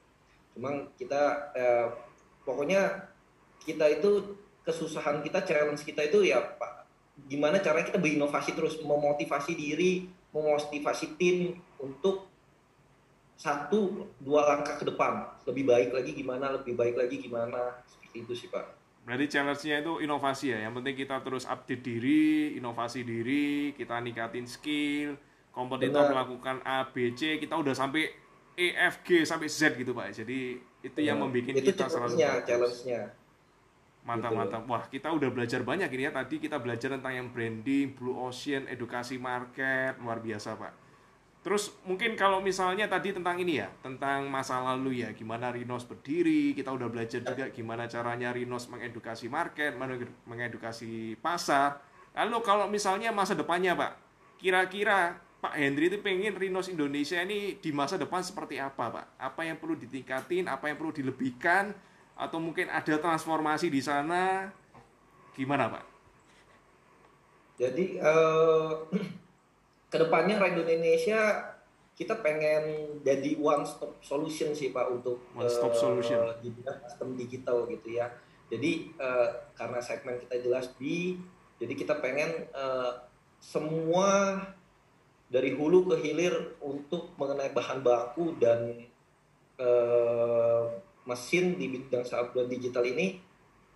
[0.54, 1.88] Cuma kita uh,
[2.46, 3.10] pokoknya
[3.66, 6.86] kita itu kesusahan kita, challenge kita itu ya Pak,
[7.26, 12.30] gimana caranya kita berinovasi terus, memotivasi diri, memotivasi tim untuk
[13.34, 17.82] satu dua langkah ke depan lebih baik lagi gimana lebih baik lagi gimana
[18.14, 18.82] itu sih Pak.
[19.04, 20.58] Berarti challenge-nya itu inovasi ya.
[20.64, 25.20] Yang penting kita terus update diri, inovasi diri, kita ningkatin skill,
[25.52, 26.12] kompetitor Benar.
[26.16, 28.08] melakukan A, B, C, kita udah sampai
[28.56, 30.24] E, F, G sampai Z gitu Pak.
[30.24, 31.04] Jadi itu Benar.
[31.04, 32.16] yang membuat itu kita selalu
[32.48, 33.12] challenge-nya.
[34.04, 34.40] Mantap, gitu.
[34.40, 34.62] mantap.
[34.68, 36.12] Wah, kita udah belajar banyak ini ya.
[36.12, 40.83] Tadi kita belajar tentang yang branding, Blue Ocean, edukasi market, luar biasa Pak.
[41.44, 46.56] Terus mungkin kalau misalnya tadi tentang ini ya, tentang masa lalu ya, gimana Rinos berdiri,
[46.56, 49.76] kita udah belajar juga gimana caranya Rinos mengedukasi market,
[50.24, 51.84] mengedukasi pasar.
[52.16, 53.92] Lalu kalau misalnya masa depannya Pak,
[54.40, 59.06] kira-kira Pak Hendri itu pengen Rinos Indonesia ini di masa depan seperti apa Pak?
[59.20, 61.76] Apa yang perlu ditingkatin, apa yang perlu dilebihkan,
[62.16, 64.48] atau mungkin ada transformasi di sana,
[65.36, 65.84] gimana Pak?
[67.60, 68.88] Jadi uh,
[69.94, 71.54] ke depannya Radio Indonesia
[71.94, 76.18] kita pengen jadi one stop solution sih pak untuk one stop uh, solution.
[76.42, 76.50] di
[76.90, 78.10] sistem digital gitu ya.
[78.50, 81.14] Jadi uh, karena segmen kita jelas B
[81.62, 83.06] jadi kita pengen uh,
[83.38, 84.42] semua
[85.30, 88.74] dari hulu ke hilir untuk mengenai bahan baku dan
[89.62, 90.74] uh,
[91.06, 93.22] mesin di bidang sablon digital ini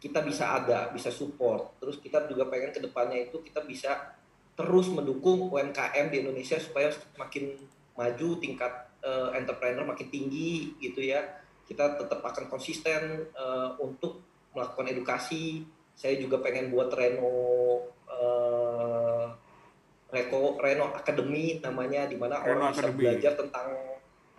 [0.02, 1.78] kita bisa ada bisa support.
[1.78, 4.18] Terus kita juga pengen ke depannya itu kita bisa
[4.59, 7.55] terus mendukung UMKM di Indonesia supaya makin
[7.94, 11.23] maju tingkat uh, entrepreneur makin tinggi gitu ya.
[11.62, 14.18] Kita tetap akan konsisten uh, untuk
[14.51, 15.62] melakukan edukasi.
[15.94, 17.31] Saya juga pengen buat Reno
[18.11, 19.31] uh,
[20.11, 23.68] Reko Reno Academy namanya di mana orang bisa belajar tentang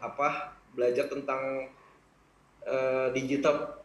[0.04, 1.72] apa belajar tentang
[2.68, 3.80] uh, digital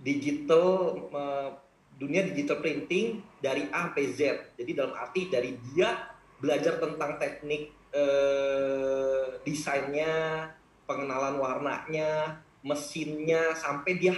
[0.00, 1.50] digital uh,
[1.98, 4.20] dunia digital printing dari A sampai Z.
[4.54, 10.46] Jadi dalam arti dari dia belajar tentang teknik eh, desainnya,
[10.86, 14.14] pengenalan warnanya, mesinnya, sampai dia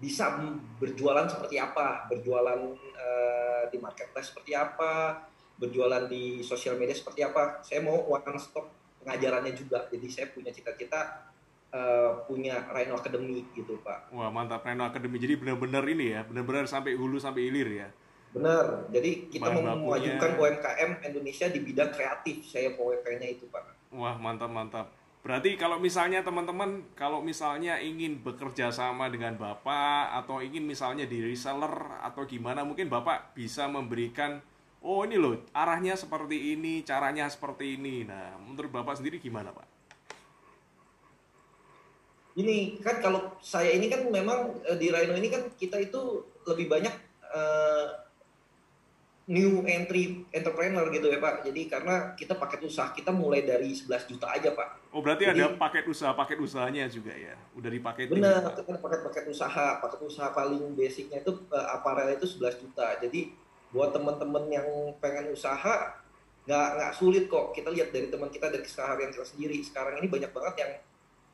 [0.00, 0.38] bisa
[0.80, 5.26] berjualan seperti apa, berjualan eh, di marketplace seperti apa,
[5.58, 7.60] berjualan di sosial media seperti apa.
[7.66, 8.70] Saya mau one stop
[9.02, 9.90] pengajarannya juga.
[9.90, 11.28] Jadi saya punya cita-cita
[11.74, 14.14] uh, punya Rhino Academy gitu Pak.
[14.14, 15.16] Wah mantap Rhino Academy.
[15.18, 17.88] Jadi benar-benar ini ya, benar-benar sampai hulu sampai hilir ya.
[18.30, 18.86] Benar.
[18.94, 22.46] Jadi kita mau memajukan UMKM Indonesia di bidang kreatif.
[22.46, 23.94] Saya PWP-nya itu Pak.
[23.94, 24.86] Wah mantap mantap.
[25.20, 31.20] Berarti kalau misalnya teman-teman, kalau misalnya ingin bekerja sama dengan Bapak atau ingin misalnya di
[31.20, 34.40] reseller atau gimana, mungkin Bapak bisa memberikan,
[34.80, 38.08] oh ini loh arahnya seperti ini, caranya seperti ini.
[38.08, 39.79] Nah, menurut Bapak sendiri gimana Pak?
[42.38, 46.70] Ini kan kalau saya ini kan memang uh, di Rhino ini kan kita itu lebih
[46.70, 46.94] banyak
[47.26, 47.86] uh,
[49.30, 51.46] new entry entrepreneur gitu ya Pak.
[51.46, 54.90] Jadi karena kita paket usaha kita mulai dari 11 juta aja Pak.
[54.90, 57.38] Oh berarti Jadi- ada paket usaha, paket usahanya juga ya?
[57.54, 58.66] Udah dipaketin Benar, Pak?
[58.66, 62.98] kita paket-paket usaha, paket usaha paling basicnya itu eh, aparel itu 11 juta.
[62.98, 63.30] Jadi
[63.70, 64.66] buat teman-teman yang
[64.98, 65.94] pengen usaha
[66.50, 67.54] nggak nggak sulit kok.
[67.54, 69.62] Kita lihat dari teman kita dari keseharian kita sendiri.
[69.62, 70.72] Sekarang ini banyak banget yang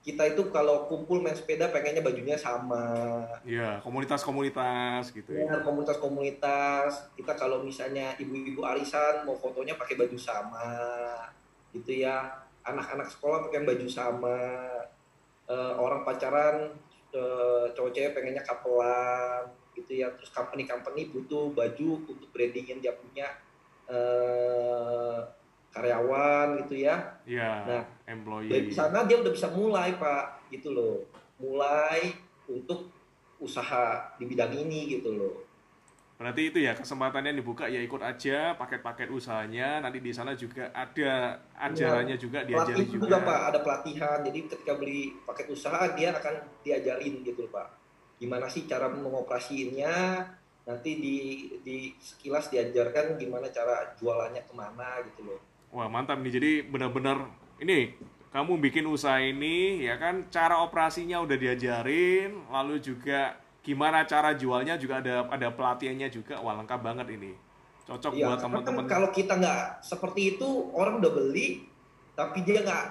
[0.06, 3.26] kita itu kalau kumpul main sepeda pengennya bajunya sama.
[3.42, 5.50] Iya, komunitas-komunitas gitu ya.
[5.50, 7.10] Ya, komunitas-komunitas.
[7.18, 10.70] Kita kalau misalnya ibu-ibu arisan mau fotonya pakai baju sama,
[11.74, 12.22] gitu ya.
[12.62, 14.38] Anak-anak sekolah pakai baju sama.
[15.50, 16.70] Eh, orang pacaran
[17.10, 19.42] eh, cowok cewek pengennya kapelan,
[19.74, 20.06] gitu ya.
[20.14, 23.26] Terus company-company butuh baju untuk brandingin dia punya
[23.90, 25.18] eh,
[25.74, 26.25] karyawan,
[26.64, 26.96] gitu ya.
[27.28, 28.52] Iya, Nah, employee.
[28.52, 31.04] Dari sana dia udah bisa mulai pak, gitu loh.
[31.36, 32.16] Mulai
[32.48, 32.88] untuk
[33.36, 35.34] usaha di bidang ini, gitu loh.
[36.16, 39.84] Berarti itu ya kesempatannya dibuka ya ikut aja paket-paket usahanya.
[39.84, 43.04] Nanti di sana juga ada ajarannya juga diajari juga.
[43.04, 47.68] juga pak ada pelatihan jadi ketika beli paket usaha dia akan diajarin gitu loh, pak
[48.16, 50.24] gimana sih cara mengoperasiinnya
[50.66, 51.16] nanti di
[51.62, 55.40] di sekilas diajarkan gimana cara jualannya ke mana gitu loh
[55.70, 56.32] Wah mantap nih.
[56.32, 57.26] Jadi benar-benar
[57.58, 57.92] ini
[58.28, 64.76] kamu bikin usaha ini ya kan cara operasinya udah diajarin, lalu juga gimana cara jualnya
[64.76, 66.38] juga ada ada pelatihannya juga.
[66.38, 67.32] Wah lengkap banget ini.
[67.82, 68.84] Cocok Iya, buat kan teman-teman.
[68.84, 71.62] kalau kita nggak seperti itu orang udah beli
[72.12, 72.84] tapi dia nggak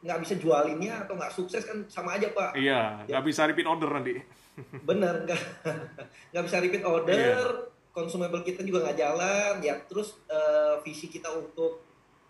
[0.00, 3.90] nggak bisa jualinnya atau nggak sukses kan sama aja pak Iya, nggak bisa repeat order
[3.92, 4.18] nanti.
[4.88, 5.40] bener nggak
[6.34, 7.70] nggak bisa repeat order Iya.
[7.90, 11.78] consumable kita juga nggak jalan ya terus eh, visi kita untuk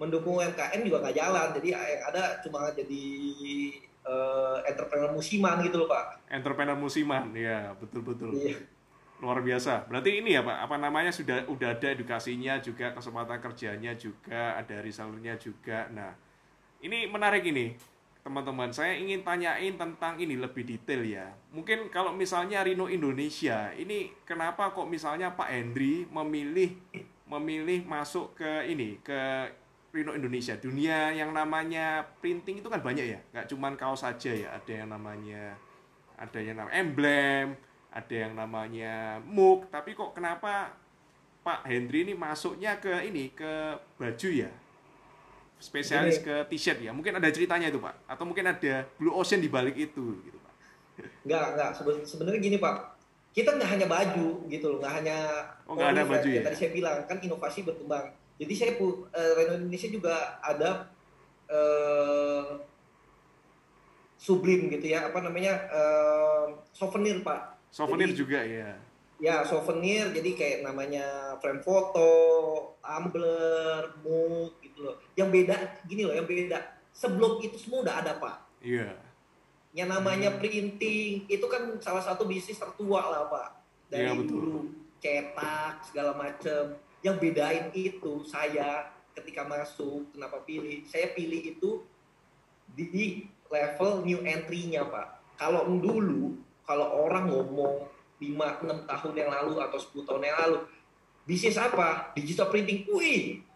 [0.00, 3.04] mendukung UMKM juga nggak jalan jadi yang ada cuma jadi
[4.08, 8.32] eh, entrepreneur musiman gitu loh pak Entrepreneur musiman, ya betul-betul.
[8.32, 8.56] iya
[9.20, 9.84] luar biasa.
[9.86, 14.80] Berarti ini ya Pak, apa namanya sudah udah ada edukasinya juga, kesempatan kerjanya juga, ada
[14.80, 15.86] resellernya juga.
[15.92, 16.16] Nah,
[16.80, 17.76] ini menarik ini,
[18.24, 18.72] teman-teman.
[18.72, 21.28] Saya ingin tanyain tentang ini lebih detail ya.
[21.52, 26.80] Mungkin kalau misalnya Rino Indonesia, ini kenapa kok misalnya Pak Hendri memilih
[27.30, 29.46] memilih masuk ke ini ke
[29.90, 30.54] Rino Indonesia.
[30.54, 34.48] Dunia yang namanya printing itu kan banyak ya, nggak cuman kaos saja ya.
[34.52, 35.58] Ada yang namanya
[36.14, 37.46] ada yang namanya emblem,
[37.90, 40.70] ada yang namanya mug, tapi kok kenapa
[41.40, 43.50] Pak Hendri ini masuknya ke ini ke
[43.96, 44.50] baju ya?
[45.56, 46.24] Spesialis Gini.
[46.24, 46.88] ke t-shirt ya.
[46.88, 48.08] Mungkin ada ceritanya itu, Pak.
[48.08, 50.54] Atau mungkin ada Blue Ocean di balik itu gitu, Pak.
[51.24, 52.76] nggak nggak Seben- sebenarnya gini pak
[53.32, 55.16] kita nggak hanya baju gitu loh nggak hanya
[55.64, 56.44] Oh, nggak ada baju ya?
[56.44, 58.04] tadi saya bilang kan inovasi berkembang
[58.40, 60.88] jadi saya pu eh, Reno Indonesia juga ada
[61.46, 62.48] eh,
[64.16, 68.70] sublim gitu ya apa namanya eh, souvenir pak Souvenir Jadi- juga ya.
[69.20, 72.10] ya souvenir jadi kayak namanya frame foto
[72.80, 76.56] tumbler mug gitu loh yang beda gini loh yang beda
[76.90, 78.92] sebelum itu semua udah ada pak Iya.
[79.72, 80.40] yang namanya Hmm.
[80.40, 83.48] printing itu kan salah satu bisnis tertua lah pak
[83.88, 84.36] dari Iya, betul.
[84.36, 84.60] dulu
[85.00, 90.84] cetak segala macem yang bedain itu saya ketika masuk kenapa pilih?
[90.86, 91.80] Saya pilih itu
[92.76, 95.20] di level new entry-nya pak.
[95.40, 96.36] Kalau dulu
[96.68, 97.88] kalau orang ngomong
[98.20, 100.58] 5-6 tahun yang lalu atau 10 tahun yang lalu
[101.24, 102.12] bisnis apa?
[102.12, 102.84] Digital printing.
[102.92, 103.50] Wih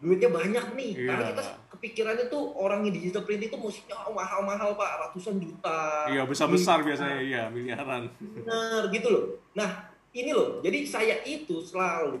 [0.00, 0.90] duitnya banyak nih.
[0.96, 1.08] Iya.
[1.12, 1.42] karena kita
[1.76, 4.90] kepikirannya tuh orang yang digital printing itu musiknya oh, mahal-mahal pak.
[5.06, 6.08] Ratusan juta.
[6.08, 7.20] Iya, besar-besar biasanya.
[7.20, 8.08] Iya, miliaran.
[8.18, 9.24] bener gitu loh.
[9.52, 10.58] Nah ini loh.
[10.64, 12.18] Jadi saya itu selalu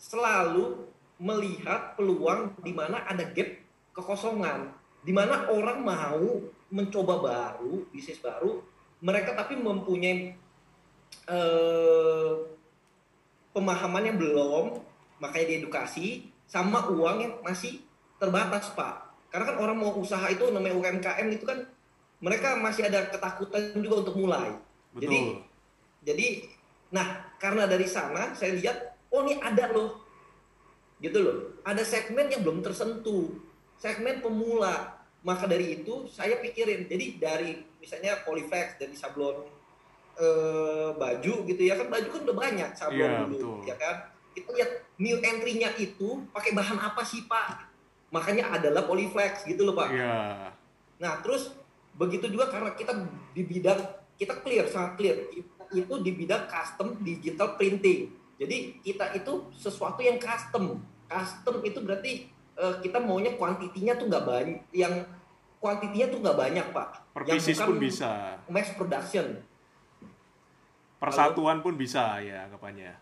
[0.00, 0.88] selalu
[1.20, 3.52] melihat peluang di mana ada gap
[3.92, 4.72] kekosongan
[5.04, 6.40] di mana orang mau
[6.72, 8.64] mencoba baru bisnis baru
[9.04, 10.32] mereka tapi mempunyai
[11.28, 12.32] eh,
[13.52, 14.80] pemahaman yang belum
[15.20, 17.84] makanya diedukasi sama uang yang masih
[18.16, 21.60] terbatas pak karena kan orang mau usaha itu namanya UMKM itu kan
[22.24, 24.56] mereka masih ada ketakutan juga untuk mulai
[24.90, 25.06] Betul.
[25.06, 25.18] Jadi,
[26.02, 26.26] jadi
[26.90, 27.06] nah
[27.38, 30.02] karena dari sana saya lihat oh ini ada loh.
[31.02, 31.36] Gitu loh.
[31.66, 33.34] Ada segmen yang belum tersentuh.
[33.76, 35.00] Segmen pemula.
[35.20, 36.88] Maka dari itu saya pikirin.
[36.88, 39.44] Jadi dari misalnya Polyflex dari sablon
[40.16, 41.88] eh, baju gitu ya kan.
[41.92, 43.56] Baju kan udah banyak sablon Iya, dulu betul.
[43.68, 43.96] ya kan.
[44.30, 44.70] Kita lihat
[45.02, 47.66] new entry-nya itu pakai bahan apa sih pak?
[48.14, 49.90] Makanya adalah Polyflex gitu loh pak.
[49.90, 50.14] Iya.
[51.00, 51.56] Nah, terus
[51.96, 52.92] begitu juga karena kita
[53.34, 53.80] di bidang
[54.20, 55.16] kita clear sangat clear.
[55.72, 58.19] Itu di bidang custom digital printing.
[58.40, 60.80] Jadi kita itu sesuatu yang custom.
[61.04, 62.12] Custom itu berarti
[62.56, 65.04] eh, kita maunya kuantitinya tuh nggak banyak, yang
[65.60, 66.88] kuantitinya tuh nggak banyak pak.
[67.12, 68.10] Per Yang pieces bukan pun bisa.
[68.48, 69.26] Mass production.
[70.96, 72.92] Persatuan pun bisa ya anggapannya.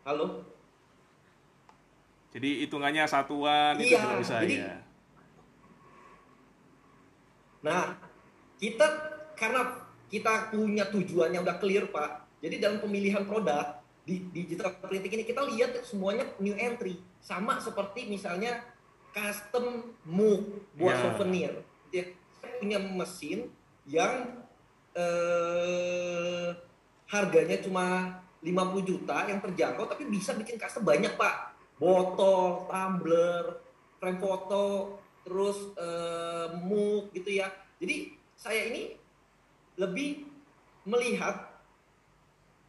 [0.00, 0.44] halo
[2.30, 4.76] Jadi hitungannya satuan itu Iya, juga bisa jadi- ya.
[7.60, 7.96] Nah,
[8.56, 8.86] kita
[9.36, 9.64] karena
[10.08, 12.28] kita punya tujuannya udah clear pak.
[12.40, 13.79] Jadi dalam pemilihan produk
[14.10, 18.58] di digital printing ini kita lihat semuanya new entry, sama seperti misalnya
[19.14, 21.02] custom mug buat Ya.
[21.14, 21.52] souvenir.
[21.94, 22.10] Dia
[22.58, 23.46] punya mesin
[23.86, 24.42] yang
[24.90, 26.50] eh,
[27.06, 33.62] harganya cuma 50 juta yang terjangkau tapi bisa bikin custom banyak pak botol tumbler
[34.02, 38.98] frame foto terus eh, mug gitu ya jadi saya ini
[39.78, 40.26] lebih
[40.82, 41.49] melihat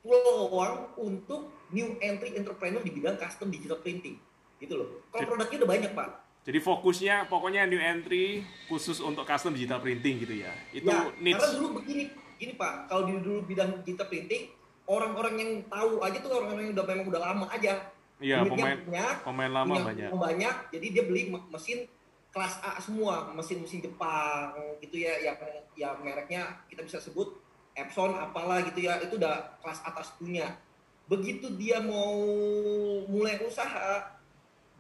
[0.02, 4.18] peluang untuk new entry entrepreneur di bidang custom digital printing
[4.58, 6.10] gitu loh kalau produknya udah banyak pak
[6.42, 10.50] Jadi fokusnya pokoknya new entry khusus untuk custom digital printing gitu ya.
[10.74, 11.38] Itu ya, niche.
[11.38, 12.10] karena dulu begini,
[12.42, 14.50] gini Pak, kalau di dulu bidang digital printing,
[14.90, 17.94] orang-orang yang tahu aja tuh orang-orang yang udah memang udah lama aja.
[18.18, 20.10] Iya, pemain banyak, pemain lama banyak.
[20.10, 21.86] banyak, jadi dia beli me- mesin
[22.34, 25.38] kelas A semua, mesin-mesin Jepang gitu ya, yang
[25.78, 27.38] ya mereknya kita bisa sebut
[27.72, 30.60] Epson apalah gitu ya, itu udah kelas atas punya.
[31.08, 32.16] Begitu dia mau
[33.08, 34.20] mulai usaha,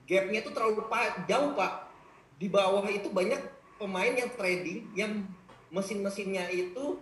[0.03, 1.87] gapnya itu terlalu pa- jauh pak.
[2.35, 3.39] Di bawah itu banyak
[3.77, 5.11] pemain yang trading, yang
[5.69, 6.99] mesin-mesinnya itu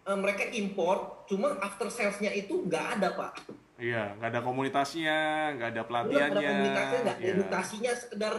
[0.00, 3.32] eh, mereka impor, cuma after salesnya itu nggak ada pak.
[3.76, 5.18] Iya, nggak ada komunitasnya,
[5.56, 6.30] nggak ada pelatihannya.
[6.30, 7.30] ada komunikasinya nggak, Iya.
[7.32, 8.34] edukasinya sekedar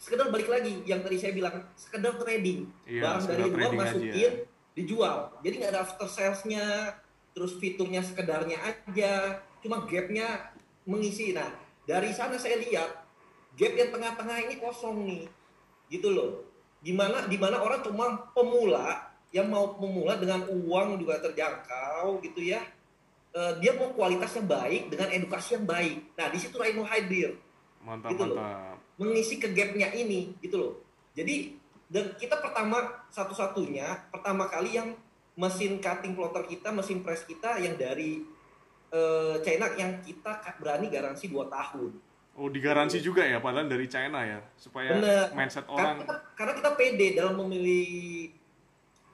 [0.00, 3.80] sekedar balik lagi yang tadi saya bilang sekedar trading Iya, barang sekedar dari luar trading
[4.08, 4.30] aja.
[4.74, 5.34] Dijual.
[5.42, 6.94] Jadi nggak ada after salesnya
[7.30, 9.38] terus fiturnya sekedarnya aja.
[9.60, 10.50] Cuma gapnya
[10.84, 11.30] mengisi.
[11.32, 11.50] Nah
[11.84, 12.90] dari sana saya lihat
[13.54, 15.24] gap yang tengah-tengah ini kosong nih.
[15.90, 16.46] Gitu loh.
[16.80, 22.62] Gimana di mana orang cuma pemula yang mau pemula dengan uang juga terjangkau gitu ya.
[23.30, 26.18] Eh, dia mau kualitasnya baik dengan edukasi yang baik.
[26.18, 27.38] Nah di situ Rhino hadir.
[27.80, 28.36] Mantap, Gitu loh.
[28.36, 28.76] mantap.
[29.00, 30.72] mengisi ke gapnya ini gitu loh.
[31.16, 31.56] Jadi
[31.90, 34.94] dan kita pertama satu-satunya pertama kali yang
[35.34, 38.22] mesin cutting plotter kita, mesin press kita yang dari
[38.94, 41.90] eh, China yang kita berani garansi 2 tahun.
[42.38, 45.34] Oh, digaransi juga ya, padahal dari China ya, supaya Bener.
[45.34, 45.96] mindset Karena orang.
[46.06, 48.30] kita, karena kita pede dalam memilih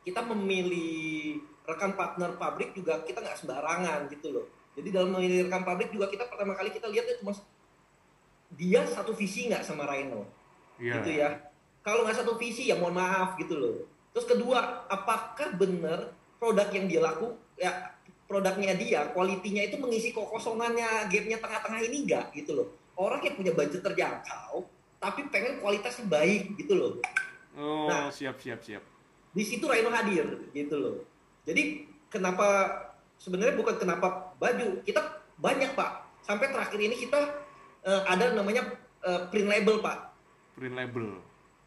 [0.05, 4.47] kita memilih rekan partner pabrik juga kita nggak sembarangan gitu loh.
[4.77, 7.33] Jadi dalam memilih rekan pabrik juga kita pertama kali kita lihatnya cuma
[8.55, 10.29] dia satu visi nggak sama Rhino.
[10.77, 10.93] Iya.
[11.01, 11.31] gitu ya.
[11.87, 13.87] Kalau nggak satu visi ya mohon maaf gitu loh.
[14.11, 16.11] Terus kedua, apakah benar
[16.43, 17.95] produk yang dia laku ya
[18.27, 22.69] produknya dia, kualitinya itu mengisi kekosongannya, gapnya tengah-tengah ini enggak gitu loh.
[22.99, 24.67] Orang yang punya budget terjangkau,
[24.99, 26.93] tapi pengen kualitasnya baik gitu loh.
[27.55, 28.11] Oh, Nah.
[28.11, 28.83] siap, siap, siap.
[29.31, 30.97] Di situ Rhino hadir gitu loh.
[31.47, 32.75] Jadi kenapa
[33.17, 36.03] sebenarnya bukan kenapa baju, kita banyak pak.
[36.27, 37.21] Sampai terakhir ini kita
[37.87, 38.67] eh, ada namanya
[39.07, 40.11] eh, print label pak.
[40.59, 41.23] Print label.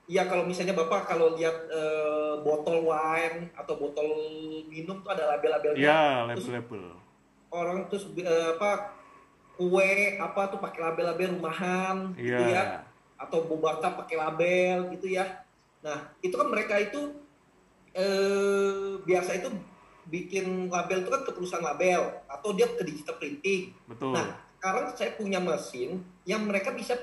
[0.10, 4.10] Iya kalau misalnya bapak kalau lihat eh, botol wine atau botol
[4.66, 5.78] minum tuh ada label-labelnya.
[5.78, 6.84] Iya, label-label.
[7.50, 8.94] orang terus eh, apa
[9.58, 12.54] kue apa tuh pakai label-label rumahan gitu Iya.
[12.54, 12.64] ya
[13.18, 15.46] atau bobaka pakai label gitu ya.
[15.86, 17.14] Nah itu kan mereka itu
[17.94, 19.50] eh, biasa itu
[20.10, 23.78] bikin label itu kan ke perusahaan label atau dia ke digital printing.
[23.86, 24.14] Betul.
[24.14, 26.98] Nah, sekarang saya punya mesin yang mereka bisa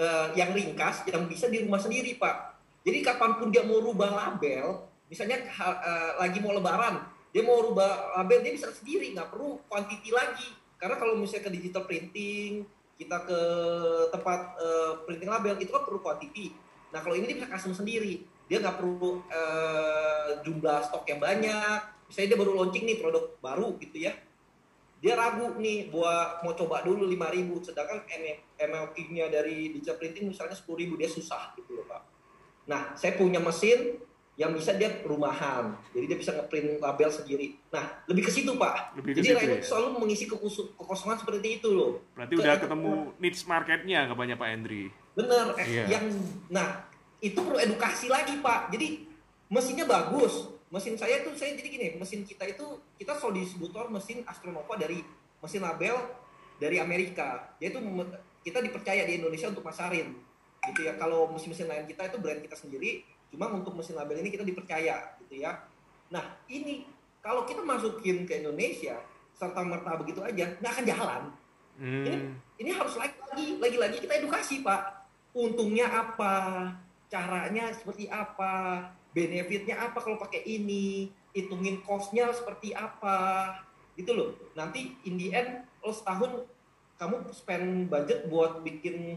[0.00, 2.56] eh, yang ringkas, yang bisa di rumah sendiri, Pak.
[2.80, 8.16] Jadi kapan pun dia mau rubah label, misalnya eh, lagi mau lebaran, dia mau rubah
[8.20, 10.48] label, dia bisa sendiri, nggak perlu quantity lagi.
[10.80, 12.64] Karena kalau misalnya ke digital printing,
[12.96, 13.40] kita ke
[14.08, 16.56] tempat eh, printing label, itu kan perlu quantity.
[16.90, 18.24] Nah, kalau ini dia bisa custom sendiri.
[18.50, 21.80] Dia nggak perlu eh, jumlah stok yang banyak.
[22.10, 24.16] Misalnya dia baru launching nih produk baru gitu ya
[25.00, 28.04] dia ragu nih buat mau coba dulu 5000 sedangkan
[28.60, 32.02] MLP-nya dari digital printing misalnya 10000 dia susah gitu loh Pak.
[32.68, 33.96] Nah, saya punya mesin
[34.36, 35.76] yang bisa dia rumahan.
[35.92, 37.60] Jadi dia bisa ngeprint label sendiri.
[37.68, 38.96] Nah, lebih ke situ, Pak.
[38.96, 39.64] Lebih Jadi Rhino ya?
[39.64, 40.24] selalu mengisi
[40.80, 42.00] kekosongan seperti itu loh.
[42.16, 44.88] Berarti udah ketemu niche marketnya banyak Pak Hendri.
[45.12, 45.84] Bener, eh, Iya.
[45.98, 46.04] yang
[46.48, 46.88] nah
[47.20, 48.72] itu perlu edukasi lagi pak.
[48.72, 49.04] Jadi
[49.52, 50.48] mesinnya bagus.
[50.70, 55.02] Mesin saya tuh saya jadi gini, mesin kita itu kita selalu distributor mesin Astronova dari
[55.42, 55.98] mesin label
[56.62, 57.50] dari Amerika.
[57.58, 58.06] Dia itu me-
[58.46, 60.14] kita dipercaya di Indonesia untuk masarin.
[60.62, 60.94] Gitu ya.
[60.94, 63.02] Kalau mesin-mesin lain kita itu brand kita sendiri,
[63.34, 65.58] cuma untuk mesin label ini kita dipercaya gitu ya.
[66.14, 66.86] Nah, ini
[67.20, 68.96] kalau kita masukin ke Indonesia
[69.36, 71.22] serta merta begitu aja nggak akan jalan
[71.80, 72.36] Hmm.
[72.60, 75.00] ini harus lagi lagi lagi lagi kita edukasi pak
[75.32, 76.68] untungnya apa
[77.08, 83.58] caranya seperti apa benefitnya apa kalau pakai ini hitungin costnya seperti apa
[83.98, 86.46] gitu loh nanti in the end lo setahun
[87.00, 89.16] kamu spend budget buat bikin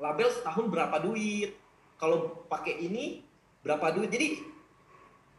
[0.00, 1.54] label setahun berapa duit
[2.00, 3.22] kalau pakai ini
[3.60, 4.40] berapa duit jadi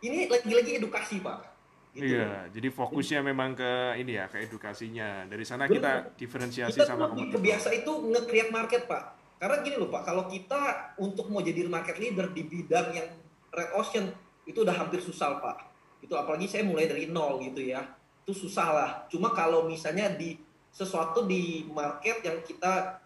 [0.01, 1.51] ini lagi-lagi edukasi pak
[1.91, 2.15] gitu.
[2.15, 5.27] Iya, jadi fokusnya memang ke ini ya, ke edukasinya.
[5.27, 5.83] Dari sana Betul.
[5.83, 7.35] kita diferensiasi kita sama kompetitor.
[7.39, 9.03] Kebiasa itu nge-create market, Pak.
[9.35, 13.09] Karena gini loh, Pak, kalau kita untuk mau jadi market leader di bidang yang
[13.51, 14.11] red ocean
[14.47, 15.69] itu udah hampir susah, Pak.
[16.01, 17.85] Itu apalagi saya mulai dari nol gitu ya.
[18.25, 18.89] Itu susah lah.
[19.11, 20.39] Cuma kalau misalnya di
[20.71, 22.99] sesuatu di market yang kita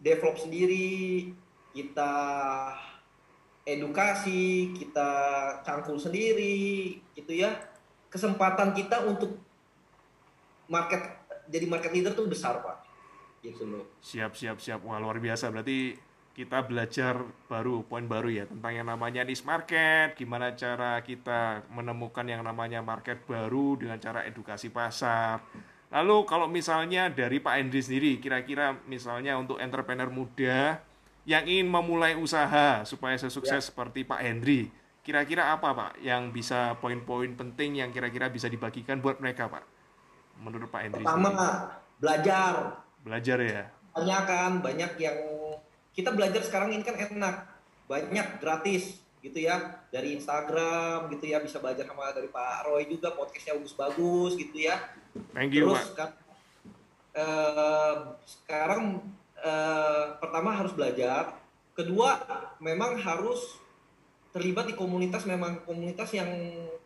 [0.00, 1.30] develop sendiri,
[1.74, 2.12] kita
[3.66, 5.10] edukasi, kita
[5.62, 7.70] cangkul sendiri, gitu ya
[8.10, 9.38] kesempatan kita untuk
[10.66, 10.98] market
[11.46, 12.82] jadi market leader tuh besar pak
[13.40, 15.94] gitu loh siap siap siap wah luar biasa berarti
[16.30, 17.20] kita belajar
[17.50, 22.80] baru poin baru ya tentang yang namanya niche market gimana cara kita menemukan yang namanya
[22.80, 25.42] market baru dengan cara edukasi pasar
[25.90, 30.80] lalu kalau misalnya dari Pak Hendri sendiri kira-kira misalnya untuk entrepreneur muda
[31.28, 33.68] yang ingin memulai usaha supaya sukses ya.
[33.68, 34.70] seperti Pak Hendri
[35.00, 39.64] Kira-kira apa Pak yang bisa poin-poin penting yang kira-kira bisa dibagikan buat mereka Pak?
[40.44, 41.00] Menurut Pak Hendri.
[41.00, 41.32] Pertama,
[41.96, 42.84] belajar.
[43.00, 43.64] Belajar ya?
[43.96, 45.18] Banyak kan, banyak yang
[45.94, 47.46] kita belajar sekarang ini kan enak.
[47.90, 49.82] Banyak gratis gitu ya.
[49.90, 51.38] Dari Instagram gitu ya.
[51.42, 54.78] Bisa belajar sama dari Pak Roy juga podcastnya bagus-bagus gitu ya.
[55.34, 55.94] Thank you, Terus.
[55.98, 56.10] Kan,
[57.18, 59.02] uh, sekarang
[59.42, 61.34] uh, pertama harus belajar,
[61.74, 62.22] kedua
[62.62, 63.58] memang harus
[64.30, 65.26] terlibat di komunitas.
[65.26, 66.30] Memang komunitas yang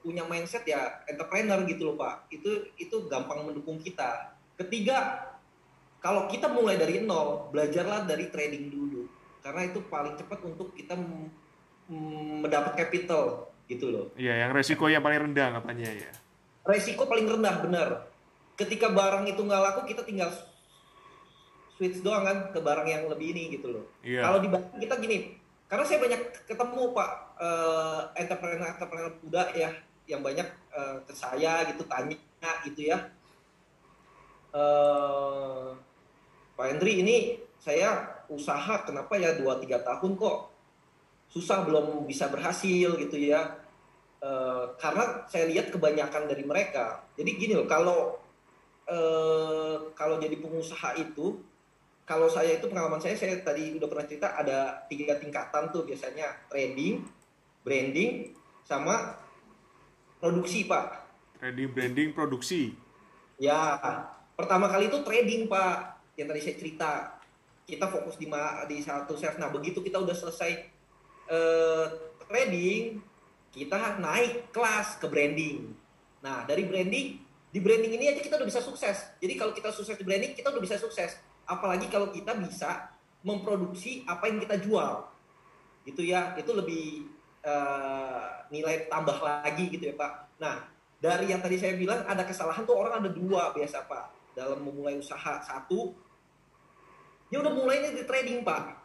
[0.05, 2.29] punya mindset ya entrepreneur gitu loh pak.
[2.29, 4.37] Itu itu gampang mendukung kita.
[4.61, 5.33] Ketiga
[6.05, 8.94] kalau kita mulai dari nol belajarlah dari trading dulu
[9.45, 10.97] karena itu paling cepat untuk kita
[12.41, 14.07] mendapat capital gitu loh.
[14.17, 16.13] Iya yang resiko yang paling rendah katanya ya.
[16.65, 17.89] Resiko paling rendah benar.
[18.57, 20.33] Ketika barang itu nggak laku kita tinggal
[21.77, 23.85] switch doang kan ke barang yang lebih ini gitu loh.
[24.01, 24.25] Iya.
[24.25, 24.49] kalau di
[24.81, 25.37] kita gini
[25.69, 29.71] karena saya banyak ketemu pak uh, entrepreneur entrepreneur muda ya
[30.07, 32.17] yang banyak uh, ke saya gitu tanya
[32.65, 33.13] gitu ya.
[34.55, 35.75] Uh,
[36.55, 40.39] Pak Hendri ini saya usaha kenapa ya 2-3 tahun kok
[41.35, 43.59] susah belum bisa berhasil gitu ya.
[44.25, 47.05] Uh, karena saya lihat kebanyakan dari mereka.
[47.19, 48.17] Jadi gini loh kalau
[48.89, 51.43] uh, kalau jadi pengusaha itu
[52.09, 56.49] kalau saya itu pengalaman saya saya tadi udah pernah cerita ada tiga tingkatan tuh biasanya.
[56.49, 57.05] Trading
[57.67, 58.33] branding
[58.65, 59.19] sama
[60.23, 61.05] produksi pak.
[61.43, 62.73] Trading branding produksi.
[63.37, 63.77] Ya
[64.39, 66.91] pertama kali itu trading pak yang tadi saya cerita
[67.65, 68.29] kita fokus di
[68.69, 69.41] di satu sales.
[69.41, 70.69] Nah begitu kita udah selesai
[71.33, 71.87] uh,
[72.29, 73.01] trading
[73.55, 75.73] kita naik kelas ke branding.
[76.21, 77.23] Nah dari branding
[77.55, 79.17] di branding ini aja kita udah bisa sukses.
[79.23, 81.17] Jadi kalau kita sukses di branding kita udah bisa sukses.
[81.47, 82.91] Apalagi kalau kita bisa
[83.25, 85.07] memproduksi apa yang kita jual.
[85.87, 87.09] Gitu ya itu lebih
[87.47, 90.13] uh, nilai tambah lagi gitu ya pak.
[90.43, 90.69] Nah
[91.01, 94.35] dari yang tadi saya bilang ada kesalahan tuh orang ada dua biasa pak.
[94.35, 95.95] Dalam memulai usaha satu
[97.35, 98.79] dia udah mulainya di trading pak.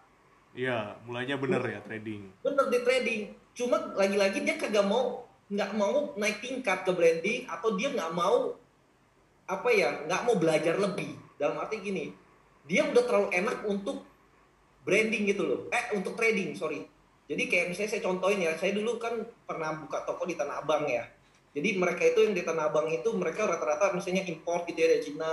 [0.58, 2.34] Iya mulainya bener ya trading.
[2.42, 3.22] Bener di trading.
[3.54, 5.22] Cuma lagi-lagi dia kagak mau
[5.54, 8.58] nggak mau naik tingkat ke branding atau dia nggak mau
[9.46, 11.14] apa ya nggak mau belajar lebih.
[11.38, 12.10] Dalam arti gini
[12.66, 14.02] dia udah terlalu enak untuk
[14.82, 15.62] branding gitu loh.
[15.70, 16.90] Eh untuk trading sorry.
[17.30, 19.14] Jadi kayak misalnya saya contohin ya saya dulu kan
[19.46, 21.06] pernah buka toko di Tanah Abang ya.
[21.54, 25.06] Jadi mereka itu yang di Tanah Abang itu mereka rata-rata misalnya import gitu ya dari
[25.06, 25.30] Cina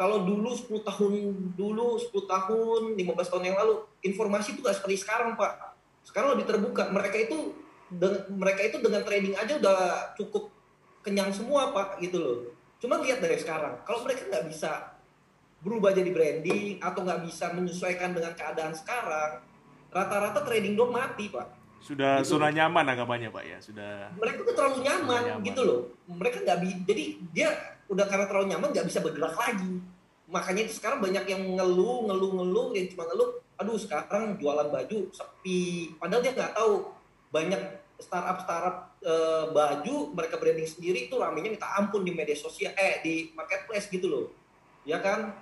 [0.00, 1.12] kalau dulu 10 tahun
[1.52, 5.76] dulu 10 tahun 15 tahun yang lalu informasi itu gak seperti sekarang pak
[6.08, 7.52] sekarang lebih terbuka mereka itu
[8.32, 9.80] mereka itu dengan trading aja udah
[10.16, 10.48] cukup
[11.04, 12.36] kenyang semua pak gitu loh
[12.80, 14.96] cuma lihat dari sekarang kalau mereka nggak bisa
[15.60, 19.44] berubah jadi branding atau nggak bisa menyesuaikan dengan keadaan sekarang,
[19.92, 21.46] rata-rata trading dong mati pak.
[21.80, 22.36] Sudah gitu.
[22.36, 24.12] zona nyaman anggapannya pak ya, sudah.
[24.16, 25.44] Mereka tuh terlalu nyaman, nyaman.
[25.44, 25.80] gitu loh.
[26.08, 27.50] Mereka nggak jadi dia
[27.90, 29.82] udah karena terlalu nyaman nggak bisa bergerak lagi.
[30.30, 33.42] Makanya itu sekarang banyak yang ngeluh, ngeluh, ngeluh, yang cuma ngeluh.
[33.58, 35.92] Aduh sekarang jualan baju sepi.
[35.98, 36.94] Padahal dia nggak tahu
[37.34, 37.60] banyak
[38.00, 39.12] startup startup e,
[39.52, 44.08] baju mereka branding sendiri itu ramenya minta ampun di media sosial eh di marketplace gitu
[44.08, 44.26] loh
[44.88, 45.36] ya kan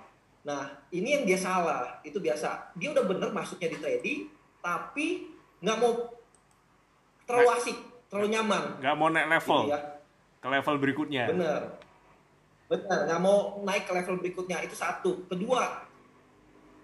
[0.47, 1.99] Nah, ini yang dia salah.
[2.05, 2.71] Itu biasa.
[2.79, 4.19] Dia udah bener masuknya di trading,
[4.63, 5.27] tapi
[5.59, 6.15] nggak mau
[7.27, 7.77] terlalu asik,
[8.07, 8.63] terlalu nyaman.
[8.79, 9.59] Nggak mau naik level.
[9.67, 9.79] Gitu ya.
[10.39, 11.23] Ke level berikutnya.
[11.27, 11.61] Bener.
[12.69, 14.61] Bener, nggak mau naik ke level berikutnya.
[14.61, 15.25] Itu satu.
[15.25, 15.83] Kedua,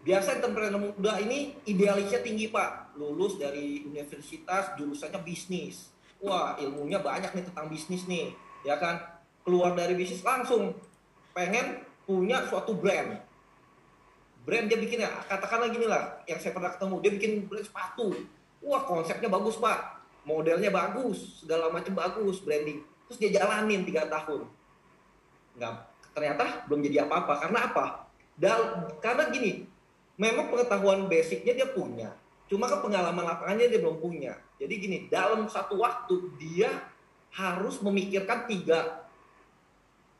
[0.01, 2.97] biasa entrepreneur muda ini idealisnya tinggi, Pak.
[2.97, 5.93] Lulus dari universitas, jurusannya bisnis.
[6.25, 8.33] Wah, ilmunya banyak nih tentang bisnis nih.
[8.65, 8.97] Ya kan?
[9.45, 10.73] Keluar dari bisnis langsung
[11.37, 13.19] pengen punya suatu brand
[14.45, 18.13] brand dia bikin ya katakanlah gini lah yang saya pernah ketemu dia bikin brand sepatu
[18.61, 24.45] wah konsepnya bagus pak modelnya bagus segala macam bagus branding terus dia jalanin tiga tahun
[25.55, 25.73] nggak
[26.15, 27.85] ternyata belum jadi apa-apa karena apa
[28.35, 29.63] Dal karena gini
[30.19, 32.11] memang pengetahuan basicnya dia punya
[32.45, 36.71] cuma kan pengalaman lapangannya dia belum punya jadi gini dalam satu waktu dia
[37.35, 39.05] harus memikirkan tiga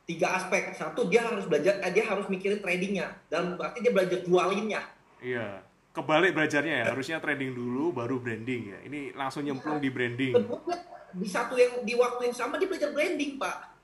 [0.06, 0.72] tiga aspek.
[0.72, 3.18] Satu dia harus belajar, eh, dia harus mikirin tradingnya.
[3.26, 4.80] Dan berarti dia belajar jualinnya.
[5.20, 5.66] Iya.
[5.90, 8.78] Kebalik belajarnya ya, harusnya trading dulu baru branding ya.
[8.84, 10.36] Ini langsung nyemplung di branding.
[11.16, 13.75] Di satu yang di waktu yang sama dia belajar branding, Pak.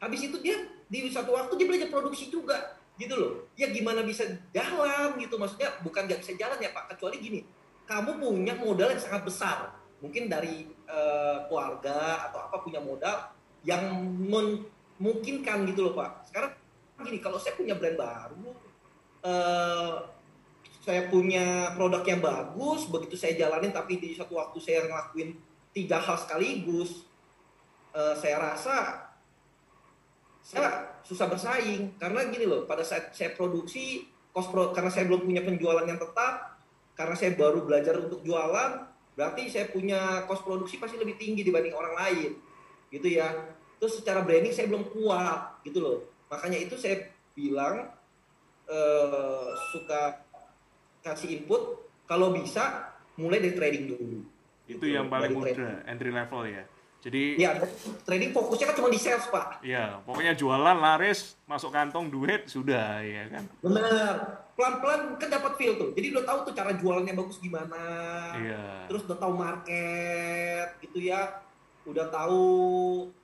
[0.00, 0.56] Habis itu dia
[0.88, 3.32] di satu waktu dia belajar produksi juga, gitu loh.
[3.54, 7.40] Ya gimana bisa jalan gitu, maksudnya bukan nggak bisa jalan ya Pak, kecuali gini,
[7.84, 13.28] kamu punya modal yang sangat besar, mungkin dari uh, keluarga atau apa punya modal
[13.60, 14.64] yang men
[14.96, 16.32] mungkin kan gitu loh Pak.
[16.32, 16.56] Sekarang
[17.04, 18.56] gini, kalau saya punya brand baru,
[19.24, 20.08] uh,
[20.80, 25.36] saya punya produk yang bagus, begitu saya jalanin tapi di satu waktu saya ngelakuin
[25.76, 27.04] tiga hal sekaligus,
[27.92, 29.08] uh, saya rasa
[30.42, 31.96] saya susah bersaing.
[32.00, 36.00] Karena gini loh, pada saat saya produksi cost pro, karena saya belum punya penjualan yang
[36.00, 36.60] tetap,
[36.94, 38.86] karena saya baru belajar untuk jualan,
[39.16, 42.30] berarti saya punya cost produksi pasti lebih tinggi dibanding orang lain,
[42.92, 43.30] gitu ya.
[43.80, 45.98] Terus secara branding saya belum kuat gitu loh.
[46.28, 47.90] Makanya itu saya bilang
[48.68, 50.20] uh, suka
[51.00, 54.20] kasih input kalau bisa mulai dari trading dulu.
[54.68, 55.88] Itu gitu, yang paling mudah trading.
[55.88, 56.62] entry level ya
[57.00, 57.50] jadi ya
[58.04, 59.64] trading fokusnya kan cuma di sales pak.
[59.64, 63.44] Ya pokoknya jualan laris masuk kantong duit sudah ya kan?
[63.64, 64.14] Benar
[64.52, 65.96] pelan pelan kan dapat feel tuh.
[65.96, 67.82] Jadi udah tahu tuh cara jualannya bagus gimana.
[68.36, 68.84] Iya.
[68.92, 71.40] terus udah tahu market gitu ya.
[71.88, 72.44] Udah tahu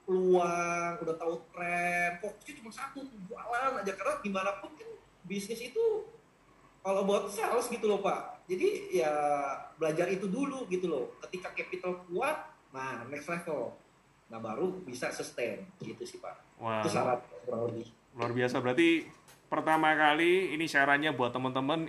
[0.09, 3.93] peluang, udah tahu tren, fokusnya cuma satu, jualan aja.
[3.93, 4.89] Karena gimana pun kan
[5.29, 6.09] bisnis itu
[6.81, 8.49] kalau buat sales gitu loh Pak.
[8.49, 9.13] Jadi ya
[9.77, 11.13] belajar itu dulu gitu loh.
[11.29, 13.73] Ketika capital kuat, nah next level.
[14.29, 16.61] Nah baru bisa sustain gitu sih Pak.
[16.61, 17.89] Wah, itu syarat kurang lebih.
[18.13, 19.09] Luar biasa berarti
[19.49, 21.89] pertama kali ini syaratnya buat teman-teman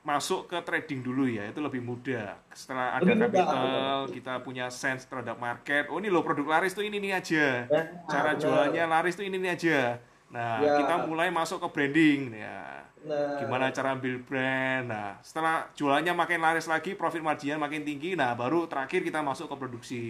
[0.00, 4.14] masuk ke trading dulu ya itu lebih mudah setelah ada lebih capital mudah.
[4.16, 7.82] kita punya sense terhadap market oh ini loh produk laris tuh ini nih aja ya,
[8.08, 8.40] cara benar.
[8.40, 10.00] jualannya laris tuh ini nih aja
[10.32, 10.80] nah ya.
[10.80, 13.38] kita mulai masuk ke branding ya nah.
[13.40, 18.32] gimana cara ambil brand nah setelah jualannya makin laris lagi profit marginnya makin tinggi nah
[18.32, 20.04] baru terakhir kita masuk ke produksi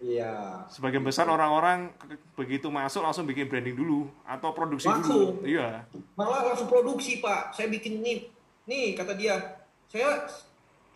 [0.00, 0.64] Iya.
[0.72, 1.92] Sebagian besar orang-orang
[2.32, 5.36] begitu masuk langsung bikin branding dulu atau produksi langsung.
[5.36, 5.44] dulu.
[5.44, 5.84] Iya.
[6.16, 7.52] Malah langsung produksi, Pak.
[7.52, 8.24] Saya bikin ini
[8.64, 9.60] nih kata dia
[9.92, 10.24] saya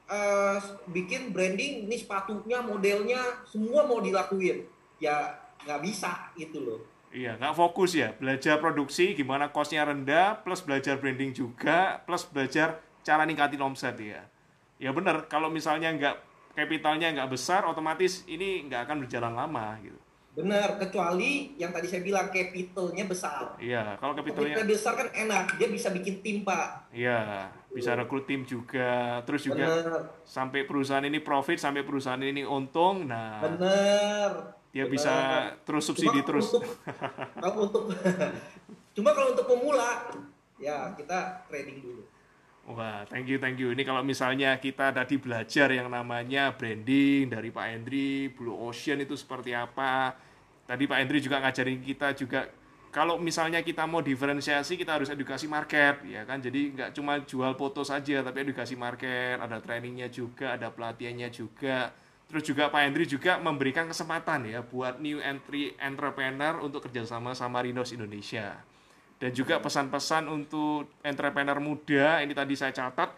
[0.09, 0.59] uh,
[0.95, 4.64] bikin branding ini sepatunya modelnya semua mau dilakuin
[5.03, 6.80] ya nggak bisa gitu loh
[7.15, 8.11] Iya, nggak fokus ya.
[8.19, 14.27] Belajar produksi, gimana costnya rendah, plus belajar branding juga, plus belajar cara ningkatin omset ya.
[14.83, 16.17] Ya benar, kalau misalnya nggak
[16.59, 19.95] kapitalnya nggak besar, otomatis ini nggak akan berjalan lama gitu.
[20.35, 23.55] Benar, kecuali yang tadi saya bilang capitalnya besar.
[23.62, 26.91] Iya, kalau capitalnya Capital besar kan enak, dia bisa bikin tim pak.
[26.91, 30.11] Iya, bisa rekrut tim juga, terus juga Bener.
[30.27, 33.47] sampai perusahaan ini profit, sampai perusahaan ini untung, nah.
[33.47, 34.59] Benar.
[34.75, 35.14] Dia bisa
[35.62, 36.51] terus subsidi cuma terus.
[36.51, 36.66] Untuk,
[37.39, 37.85] kalau untuk,
[38.99, 40.11] cuma kalau untuk pemula,
[40.59, 42.03] ya kita trading dulu.
[42.64, 43.70] Wah, thank you, thank you.
[43.70, 49.14] Ini kalau misalnya kita tadi belajar yang namanya branding dari Pak Hendri, Blue Ocean itu
[49.14, 50.16] seperti apa.
[50.64, 52.49] Tadi Pak Hendri juga ngajarin kita juga
[52.89, 56.41] kalau misalnya kita mau diferensiasi kita harus edukasi market ya kan.
[56.41, 61.93] Jadi nggak cuma jual foto saja tapi edukasi market, ada trainingnya juga, ada pelatihannya juga.
[62.29, 67.62] Terus juga Pak Hendri juga memberikan kesempatan ya buat new entry entrepreneur untuk kerjasama sama
[67.62, 68.59] Rinos Indonesia.
[69.20, 73.14] Dan juga pesan-pesan untuk entrepreneur muda ini tadi saya catat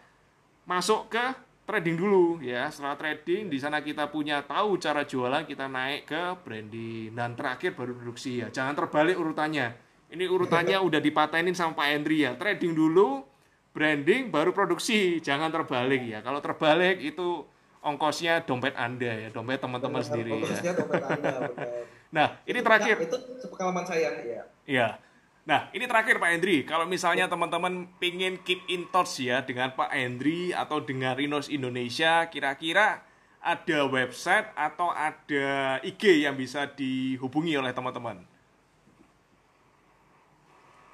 [0.68, 1.24] masuk ke
[1.66, 2.70] trading dulu ya.
[2.70, 7.11] Setelah trading di sana kita punya tahu cara jualan kita naik ke branding.
[7.16, 8.48] Dan terakhir baru produksi ya.
[8.52, 9.74] Jangan terbalik urutannya.
[10.07, 12.38] Ini urutannya udah dipatenin sama Pak Hendri ya.
[12.38, 13.26] Trading dulu
[13.74, 15.18] branding baru produksi.
[15.18, 16.22] Jangan terbalik ya.
[16.22, 17.42] Kalau terbalik itu
[17.87, 20.74] ongkosnya dompet anda ya dompet teman-teman sendiri ya.
[20.74, 21.34] dompet anda,
[22.16, 24.89] nah ini terakhir itu pengalaman saya ya ya
[25.47, 26.66] Nah, ini terakhir Pak Hendri.
[26.66, 32.26] Kalau misalnya teman-teman pingin keep in touch ya dengan Pak Hendri atau dengan Rinos Indonesia,
[32.26, 33.07] kira-kira
[33.39, 38.26] ada website atau ada IG yang bisa dihubungi oleh teman-teman?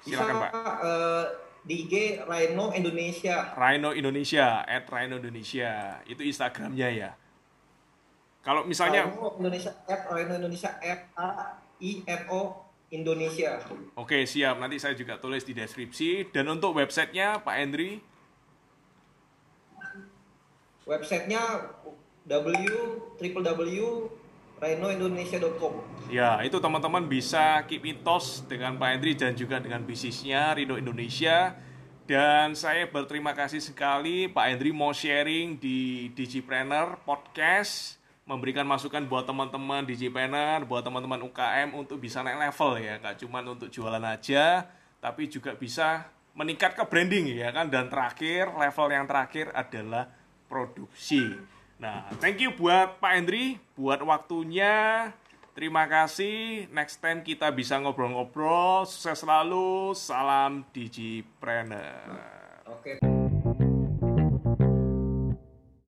[0.05, 0.51] Silakan Pak.
[0.53, 1.25] Uh,
[1.63, 3.55] di IG Rhino Indonesia.
[3.55, 5.99] Rhino Indonesia, at Rhino Indonesia.
[6.03, 7.11] Itu Instagramnya ya.
[8.43, 11.27] Kalau misalnya Rhino Indonesia, at Rhino Indonesia, at A
[11.79, 13.57] I N O Indonesia.
[13.95, 14.59] Oke, siap.
[14.59, 16.29] Nanti saya juga tulis di deskripsi.
[16.29, 18.03] Dan untuk websitenya, Pak Hendri?
[20.83, 21.71] Websitenya
[24.63, 25.73] www.rhinoindonesia.com
[26.07, 30.79] Ya, itu teman-teman bisa keep in touch dengan Pak Hendri dan juga dengan bisnisnya Rino
[30.79, 31.57] Indonesia.
[32.03, 39.27] Dan saya berterima kasih sekali Pak Hendri mau sharing di Digipreneur Podcast memberikan masukan buat
[39.27, 44.67] teman-teman Digipreneur, buat teman-teman UKM untuk bisa naik level ya, gak cuma untuk jualan aja,
[45.03, 47.67] tapi juga bisa meningkat ke branding ya kan.
[47.67, 50.07] Dan terakhir, level yang terakhir adalah
[50.47, 51.52] produksi.
[51.83, 55.11] Nah, thank you buat Pak Hendri, buat waktunya.
[55.51, 56.71] Terima kasih.
[56.71, 58.87] Next time kita bisa ngobrol-ngobrol.
[58.87, 59.91] Sukses selalu.
[59.91, 62.23] Salam Digipreneur.
[62.71, 63.12] Oke.